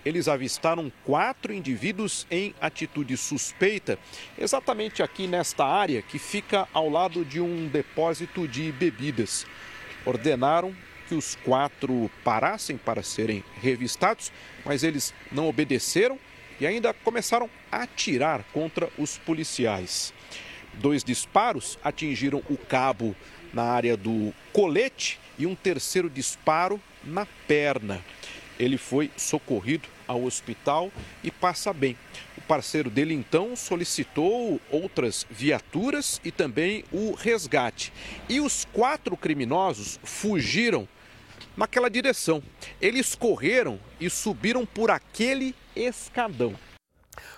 Eles 0.03 0.27
avistaram 0.27 0.91
quatro 1.05 1.53
indivíduos 1.53 2.25
em 2.31 2.55
atitude 2.59 3.15
suspeita, 3.17 3.99
exatamente 4.35 5.03
aqui 5.03 5.27
nesta 5.27 5.63
área 5.63 6.01
que 6.01 6.17
fica 6.17 6.67
ao 6.73 6.89
lado 6.89 7.23
de 7.23 7.39
um 7.39 7.67
depósito 7.67 8.47
de 8.47 8.71
bebidas. 8.71 9.45
Ordenaram 10.05 10.75
que 11.13 11.15
os 11.15 11.35
quatro 11.35 12.09
parassem 12.23 12.75
para 12.75 13.03
serem 13.03 13.43
revistados, 13.61 14.31
mas 14.65 14.81
eles 14.81 15.13
não 15.31 15.47
obedeceram 15.47 16.17
e 16.59 16.65
ainda 16.65 16.91
começaram 16.91 17.47
a 17.71 17.83
atirar 17.83 18.43
contra 18.51 18.89
os 18.97 19.19
policiais. 19.19 20.11
Dois 20.73 21.03
disparos 21.03 21.77
atingiram 21.83 22.41
o 22.49 22.57
cabo 22.57 23.15
na 23.53 23.61
área 23.61 23.95
do 23.95 24.33
colete 24.51 25.19
e 25.37 25.45
um 25.45 25.53
terceiro 25.53 26.09
disparo 26.09 26.81
na 27.03 27.27
perna. 27.47 28.03
Ele 28.57 28.77
foi 28.77 29.11
socorrido 29.15 29.87
ao 30.07 30.23
hospital 30.23 30.91
e 31.23 31.29
passa 31.29 31.71
bem. 31.71 31.95
O 32.35 32.41
parceiro 32.41 32.89
dele 32.89 33.13
então 33.13 33.55
solicitou 33.55 34.59
outras 34.71 35.27
viaturas 35.29 36.19
e 36.23 36.31
também 36.31 36.83
o 36.91 37.13
resgate. 37.13 37.93
E 38.27 38.39
os 38.41 38.65
quatro 38.73 39.15
criminosos 39.15 39.99
fugiram 40.03 40.87
naquela 41.55 41.89
direção. 41.89 42.41
Eles 42.81 43.15
correram 43.15 43.79
e 43.99 44.09
subiram 44.09 44.65
por 44.65 44.91
aquele 44.91 45.55
escadão. 45.75 46.53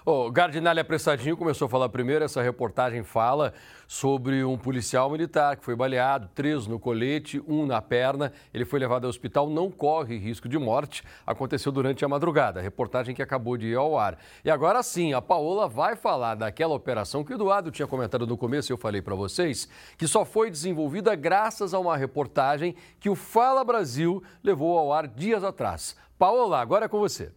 O 0.05 0.31
Gardinalha 0.31 0.81
Apressadinho 0.81 1.35
começou 1.35 1.65
a 1.65 1.69
falar 1.69 1.89
primeiro. 1.89 2.23
Essa 2.23 2.41
reportagem 2.41 3.03
fala 3.03 3.53
sobre 3.87 4.43
um 4.43 4.57
policial 4.57 5.09
militar 5.09 5.57
que 5.57 5.65
foi 5.65 5.75
baleado, 5.75 6.29
três 6.33 6.67
no 6.67 6.79
colete, 6.79 7.43
um 7.47 7.65
na 7.65 7.81
perna. 7.81 8.31
Ele 8.53 8.65
foi 8.65 8.79
levado 8.79 9.05
ao 9.05 9.09
hospital, 9.09 9.49
não 9.49 9.71
corre 9.71 10.17
risco 10.17 10.47
de 10.47 10.57
morte. 10.57 11.03
Aconteceu 11.25 11.71
durante 11.71 12.05
a 12.05 12.07
madrugada. 12.07 12.61
Reportagem 12.61 13.15
que 13.15 13.21
acabou 13.21 13.57
de 13.57 13.67
ir 13.67 13.75
ao 13.75 13.97
ar. 13.97 14.17
E 14.43 14.49
agora 14.49 14.81
sim, 14.83 15.13
a 15.13 15.21
Paola 15.21 15.67
vai 15.67 15.95
falar 15.95 16.35
daquela 16.35 16.73
operação 16.73 17.23
que 17.23 17.33
o 17.33 17.35
Eduardo 17.35 17.71
tinha 17.71 17.87
comentado 17.87 18.27
no 18.27 18.37
começo, 18.37 18.71
eu 18.71 18.77
falei 18.77 19.01
para 19.01 19.15
vocês, 19.15 19.67
que 19.97 20.07
só 20.07 20.23
foi 20.23 20.49
desenvolvida 20.49 21.15
graças 21.15 21.73
a 21.73 21.79
uma 21.79 21.97
reportagem 21.97 22.75
que 22.99 23.09
o 23.09 23.15
Fala 23.15 23.63
Brasil 23.63 24.23
levou 24.43 24.77
ao 24.77 24.93
ar 24.93 25.07
dias 25.07 25.43
atrás. 25.43 25.95
Paola, 26.17 26.59
agora 26.59 26.85
é 26.85 26.87
com 26.87 26.99
você. 26.99 27.31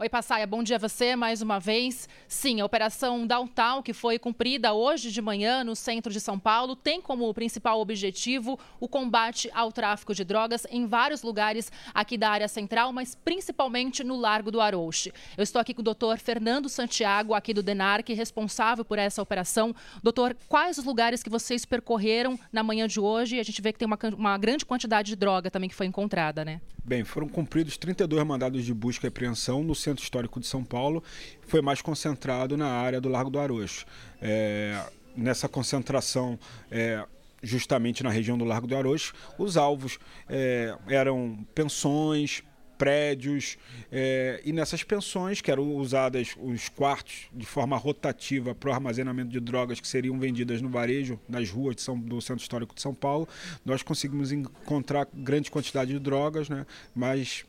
Oi, 0.00 0.08
Passaia, 0.08 0.46
bom 0.46 0.62
dia 0.62 0.76
a 0.76 0.78
você 0.78 1.16
mais 1.16 1.42
uma 1.42 1.58
vez. 1.58 2.08
Sim, 2.28 2.60
a 2.60 2.64
Operação 2.64 3.26
Downtown, 3.26 3.82
que 3.82 3.92
foi 3.92 4.16
cumprida 4.16 4.72
hoje 4.72 5.10
de 5.10 5.20
manhã 5.20 5.64
no 5.64 5.74
centro 5.74 6.12
de 6.12 6.20
São 6.20 6.38
Paulo, 6.38 6.76
tem 6.76 7.02
como 7.02 7.34
principal 7.34 7.80
objetivo 7.80 8.56
o 8.78 8.86
combate 8.86 9.50
ao 9.52 9.72
tráfico 9.72 10.14
de 10.14 10.22
drogas 10.22 10.64
em 10.70 10.86
vários 10.86 11.24
lugares 11.24 11.72
aqui 11.92 12.16
da 12.16 12.30
área 12.30 12.46
central, 12.46 12.92
mas 12.92 13.16
principalmente 13.16 14.04
no 14.04 14.14
Largo 14.14 14.52
do 14.52 14.60
Arouche. 14.60 15.12
Eu 15.36 15.42
estou 15.42 15.60
aqui 15.60 15.74
com 15.74 15.80
o 15.80 15.84
doutor 15.84 16.16
Fernando 16.18 16.68
Santiago, 16.68 17.34
aqui 17.34 17.52
do 17.52 17.60
DENARC, 17.60 18.10
responsável 18.10 18.84
por 18.84 19.00
essa 19.00 19.20
operação. 19.20 19.74
Doutor, 20.00 20.36
quais 20.48 20.78
os 20.78 20.84
lugares 20.84 21.24
que 21.24 21.28
vocês 21.28 21.64
percorreram 21.64 22.38
na 22.52 22.62
manhã 22.62 22.86
de 22.86 23.00
hoje? 23.00 23.40
A 23.40 23.42
gente 23.42 23.60
vê 23.60 23.72
que 23.72 23.80
tem 23.80 23.86
uma, 23.86 23.98
uma 24.16 24.38
grande 24.38 24.64
quantidade 24.64 25.08
de 25.08 25.16
droga 25.16 25.50
também 25.50 25.68
que 25.68 25.74
foi 25.74 25.86
encontrada, 25.86 26.44
né? 26.44 26.60
Bem, 26.88 27.04
foram 27.04 27.28
cumpridos 27.28 27.76
32 27.76 28.24
mandados 28.24 28.64
de 28.64 28.72
busca 28.72 29.06
e 29.06 29.08
apreensão 29.08 29.62
no 29.62 29.74
Centro 29.74 30.02
Histórico 30.02 30.40
de 30.40 30.46
São 30.46 30.64
Paulo, 30.64 31.04
foi 31.46 31.60
mais 31.60 31.82
concentrado 31.82 32.56
na 32.56 32.66
área 32.66 32.98
do 32.98 33.10
Largo 33.10 33.28
do 33.28 33.38
Arocho. 33.38 33.84
É, 34.22 34.82
nessa 35.14 35.50
concentração, 35.50 36.38
é, 36.70 37.04
justamente 37.42 38.02
na 38.02 38.08
região 38.08 38.38
do 38.38 38.44
Largo 38.46 38.66
do 38.66 38.74
Arocho, 38.74 39.12
os 39.36 39.58
alvos 39.58 39.98
é, 40.30 40.74
eram 40.86 41.38
pensões, 41.54 42.42
prédios 42.78 43.58
é, 43.90 44.40
e 44.44 44.52
nessas 44.52 44.84
pensões 44.84 45.40
que 45.40 45.50
eram 45.50 45.74
usadas 45.74 46.36
os 46.40 46.68
quartos 46.68 47.28
de 47.32 47.44
forma 47.44 47.76
rotativa 47.76 48.54
para 48.54 48.70
o 48.70 48.72
armazenamento 48.72 49.30
de 49.30 49.40
drogas 49.40 49.80
que 49.80 49.88
seriam 49.88 50.18
vendidas 50.18 50.62
no 50.62 50.68
varejo 50.70 51.18
nas 51.28 51.50
ruas 51.50 51.76
São, 51.82 51.98
do 51.98 52.20
Centro 52.22 52.42
Histórico 52.42 52.74
de 52.74 52.80
São 52.80 52.94
Paulo 52.94 53.28
nós 53.64 53.82
conseguimos 53.82 54.30
encontrar 54.30 55.08
grande 55.12 55.50
quantidade 55.50 55.92
de 55.92 55.98
drogas 55.98 56.48
né? 56.48 56.64
Mas 56.94 57.44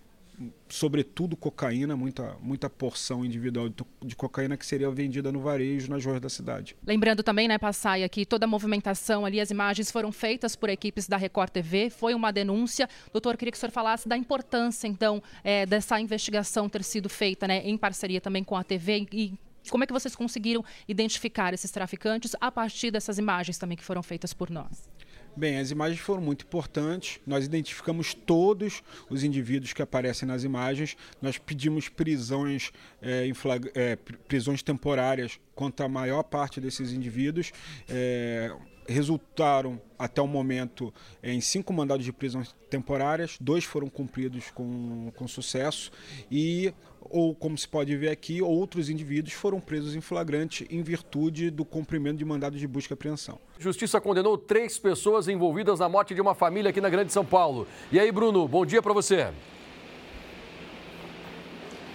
sobretudo 0.67 1.36
cocaína, 1.36 1.95
muita, 1.95 2.36
muita 2.41 2.69
porção 2.69 3.25
individual 3.25 3.69
de 4.04 4.15
cocaína 4.15 4.56
que 4.56 4.65
seria 4.65 4.89
vendida 4.89 5.32
no 5.32 5.39
varejo 5.39 5.89
nas 5.89 6.06
ruas 6.06 6.21
da 6.21 6.30
cidade. 6.30 6.75
Lembrando 6.86 7.23
também, 7.23 7.47
né, 7.47 7.58
Passaia, 7.58 8.08
que 8.08 8.25
toda 8.25 8.45
a 8.45 8.47
movimentação 8.47 9.25
ali, 9.25 9.39
as 9.39 9.52
imagens 9.52 9.91
foram 9.91 10.12
feitas 10.12 10.56
por 10.56 10.69
equipes 10.69 11.08
da 11.08 11.17
Record 11.17 11.49
TV, 11.52 11.89
foi 11.89 12.13
uma 12.13 12.32
denúncia. 12.32 12.88
Doutor, 13.12 13.38
queria 13.38 13.52
que 13.52 13.58
o 13.58 13.60
senhor 13.60 13.71
falasse 13.71 14.08
da 14.08 14.17
importância, 14.17 14.88
então, 14.88 15.21
é, 15.43 15.65
dessa 15.65 15.99
investigação 15.99 16.69
ter 16.69 16.84
sido 16.84 17.10
feita 17.10 17.47
né, 17.47 17.62
em 17.65 17.78
parceria 17.78 18.21
também 18.21 18.43
com 18.43 18.56
a 18.56 18.63
TV 18.63 19.08
e 19.12 19.34
como 19.69 19.84
é 19.84 19.88
que 19.88 19.93
vocês 19.93 20.15
conseguiram 20.15 20.63
identificar 20.88 21.54
esses 21.54 21.69
traficantes 21.69 22.36
a 22.39 22.52
partir 22.52 22.91
dessas 22.91 23.17
imagens 23.17 23.58
também 23.58 23.78
que 23.78 23.84
foram 23.84 24.02
feitas 24.02 24.34
por 24.34 24.49
nós? 24.49 24.89
Bem, 25.36 25.58
as 25.58 25.72
imagens 25.72 26.00
foram 26.00 26.22
muito 26.22 26.44
importantes. 26.44 27.20
Nós 27.26 27.46
identificamos 27.46 28.13
todos 28.13 28.84
os 29.10 29.24
indivíduos 29.24 29.74
que 29.74 29.82
aparecem 29.82 30.28
nas 30.28 30.44
imagens. 30.44 30.98
Nós 31.22 31.38
pedimos 31.38 31.88
prisões, 31.88 32.72
é, 33.02 33.30
é, 33.76 33.96
prisões 34.28 34.62
temporárias 34.62 35.39
contra 35.56 35.86
a 35.86 35.89
maior 35.89 36.24
parte 36.24 36.60
desses 36.60 36.92
indivíduos. 36.92 37.52
É, 37.88 38.54
resultaram 38.89 39.80
até 39.97 40.21
o 40.21 40.28
momento 40.28 40.93
em 41.21 41.39
cinco 41.39 41.71
mandados 41.73 42.06
de 42.06 42.12
prisão 42.12 42.43
temporárias, 42.69 43.38
dois 43.39 43.63
foram 43.63 43.89
cumpridos 43.89 44.49
com, 44.52 45.12
com 45.15 45.28
sucesso 45.28 45.91
e 46.32 46.73
ou 47.02 47.34
como 47.34 47.58
se 47.58 47.67
pode 47.67 47.95
ver 47.95 48.10
aqui, 48.10 48.41
outros 48.41 48.89
indivíduos 48.89 49.34
foram 49.34 49.60
presos 49.60 49.95
em 49.95 50.02
flagrante 50.02 50.67
em 50.69 50.82
virtude 50.82 51.49
do 51.49 51.65
cumprimento 51.65 52.17
de 52.17 52.25
mandados 52.25 52.60
de 52.60 52.67
busca 52.67 52.93
e 52.93 52.95
apreensão. 52.95 53.39
Justiça 53.58 53.99
condenou 53.99 54.38
três 54.38 54.78
pessoas 54.78 55.28
envolvidas 55.28 55.80
na 55.80 55.89
morte 55.89 56.13
de 56.13 56.21
uma 56.21 56.36
família 56.36 56.69
aqui 56.69 56.82
na 56.82 56.89
Grande 56.89 57.12
São 57.12 57.25
Paulo. 57.25 57.67
E 57.91 57.99
aí, 57.99 58.12
Bruno, 58.12 58.47
bom 58.47 58.65
dia 58.65 58.82
para 58.82 58.93
você. 58.93 59.28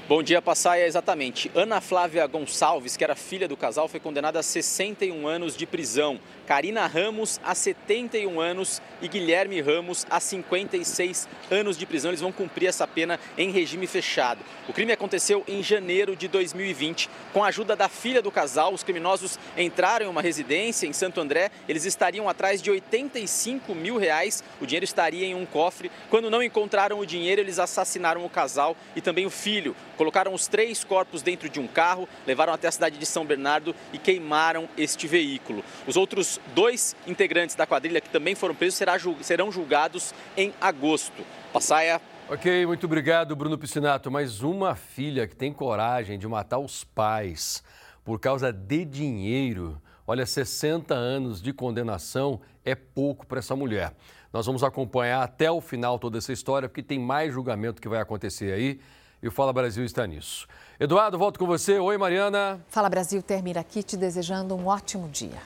Bom 0.06 0.22
dia, 0.22 0.42
Passaia. 0.42 0.86
Exatamente. 0.86 1.50
Ana 1.54 1.80
Flávia 1.80 2.26
Gonçalves, 2.26 2.94
que 2.94 3.02
era 3.02 3.14
filha 3.14 3.48
do 3.48 3.56
casal, 3.56 3.88
foi 3.88 3.98
condenada 3.98 4.38
a 4.38 4.42
61 4.42 5.26
anos 5.26 5.56
de 5.56 5.64
prisão. 5.64 6.20
Karina 6.46 6.86
Ramos 6.86 7.40
a 7.42 7.54
71 7.54 8.38
anos 8.38 8.82
e 9.00 9.08
Guilherme 9.08 9.62
Ramos 9.62 10.06
a 10.10 10.20
56 10.20 11.26
anos 11.50 11.78
de 11.78 11.86
prisão. 11.86 12.10
Eles 12.10 12.20
vão 12.20 12.30
cumprir 12.30 12.66
essa 12.66 12.86
pena 12.86 13.18
em 13.38 13.50
regime 13.50 13.86
fechado. 13.86 14.40
O 14.68 14.74
crime 14.74 14.92
aconteceu 14.92 15.42
em 15.48 15.62
janeiro 15.62 16.14
de 16.14 16.28
2020. 16.28 17.08
Com 17.32 17.42
a 17.42 17.46
ajuda 17.46 17.74
da 17.74 17.88
filha 17.88 18.20
do 18.20 18.30
casal, 18.30 18.74
os 18.74 18.82
criminosos 18.82 19.38
entraram 19.56 20.04
em 20.04 20.08
uma 20.10 20.20
residência 20.20 20.86
em 20.86 20.92
Santo 20.92 21.18
André. 21.18 21.50
Eles 21.66 21.86
estariam 21.86 22.28
atrás 22.28 22.60
de 22.60 22.70
85 22.70 23.74
mil 23.74 23.96
reais. 23.96 24.44
O 24.60 24.66
dinheiro 24.66 24.84
estaria 24.84 25.26
em 25.26 25.34
um 25.34 25.46
cofre. 25.46 25.90
Quando 26.10 26.28
não 26.28 26.42
encontraram 26.42 26.98
o 26.98 27.06
dinheiro, 27.06 27.40
eles 27.40 27.58
assassinaram 27.58 28.22
o 28.22 28.28
casal 28.28 28.76
e 28.94 29.00
também 29.00 29.24
o 29.24 29.30
filho. 29.30 29.74
Colocaram 29.96 30.35
os 30.35 30.46
três 30.46 30.85
corpos 30.85 31.22
dentro 31.22 31.48
de 31.48 31.61
um 31.61 31.66
carro, 31.66 32.09
levaram 32.26 32.52
até 32.52 32.68
a 32.68 32.72
cidade 32.72 32.98
de 32.98 33.07
São 33.07 33.24
Bernardo 33.24 33.74
e 33.92 33.98
queimaram 33.98 34.68
este 34.76 35.07
veículo. 35.07 35.64
Os 35.87 35.96
outros 35.96 36.40
dois 36.54 36.94
integrantes 37.07 37.57
da 37.57 37.66
quadrilha 37.66 38.00
que 38.00 38.09
também 38.09 38.35
foram 38.35 38.54
presos 38.54 38.80
serão 39.22 39.52
julgados 39.52 40.14
em 40.37 40.52
agosto. 40.61 41.24
Passaia. 41.52 42.00
Ok, 42.28 42.64
muito 42.66 42.87
obrigado, 42.87 43.37
Bruno 43.37 43.59
Piscinato. 43.59 44.11
Mais 44.11 44.42
uma 44.42 44.74
filha 44.74 45.28
que 45.28 45.37
tem 45.37 45.52
coragem 45.52 46.18
de 46.18 46.26
matar 46.26 46.59
os 46.59 46.83
pais 46.83 47.62
por 48.02 48.18
causa 48.18 48.52
de 48.52 48.85
dinheiro. 48.85 49.80
Olha, 50.07 50.26
60 50.26 50.94
anos 50.94 51.40
de 51.40 51.52
condenação 51.52 52.40
é 52.64 52.74
pouco 52.74 53.26
para 53.26 53.38
essa 53.38 53.54
mulher. 53.54 53.94
Nós 54.33 54.46
vamos 54.46 54.64
acompanhar 54.64 55.22
até 55.22 55.50
o 55.50 55.61
final 55.61 55.98
toda 55.98 56.18
essa 56.18 56.33
história, 56.33 56.68
porque 56.68 56.83
tem 56.83 56.98
mais 56.98 57.33
julgamento 57.33 57.80
que 57.80 57.88
vai 57.88 58.00
acontecer 58.00 58.52
aí. 58.52 58.80
E 59.22 59.29
o 59.29 59.31
Fala 59.31 59.53
Brasil 59.53 59.85
está 59.85 60.07
nisso. 60.07 60.46
Eduardo, 60.79 61.16
volto 61.16 61.38
com 61.38 61.46
você. 61.46 61.79
Oi, 61.79 61.96
Mariana. 61.96 62.61
Fala 62.68 62.88
Brasil 62.88 63.22
termina 63.22 63.61
aqui 63.61 63.83
te 63.83 63.96
desejando 63.96 64.55
um 64.55 64.66
ótimo 64.66 65.09
dia. 65.09 65.42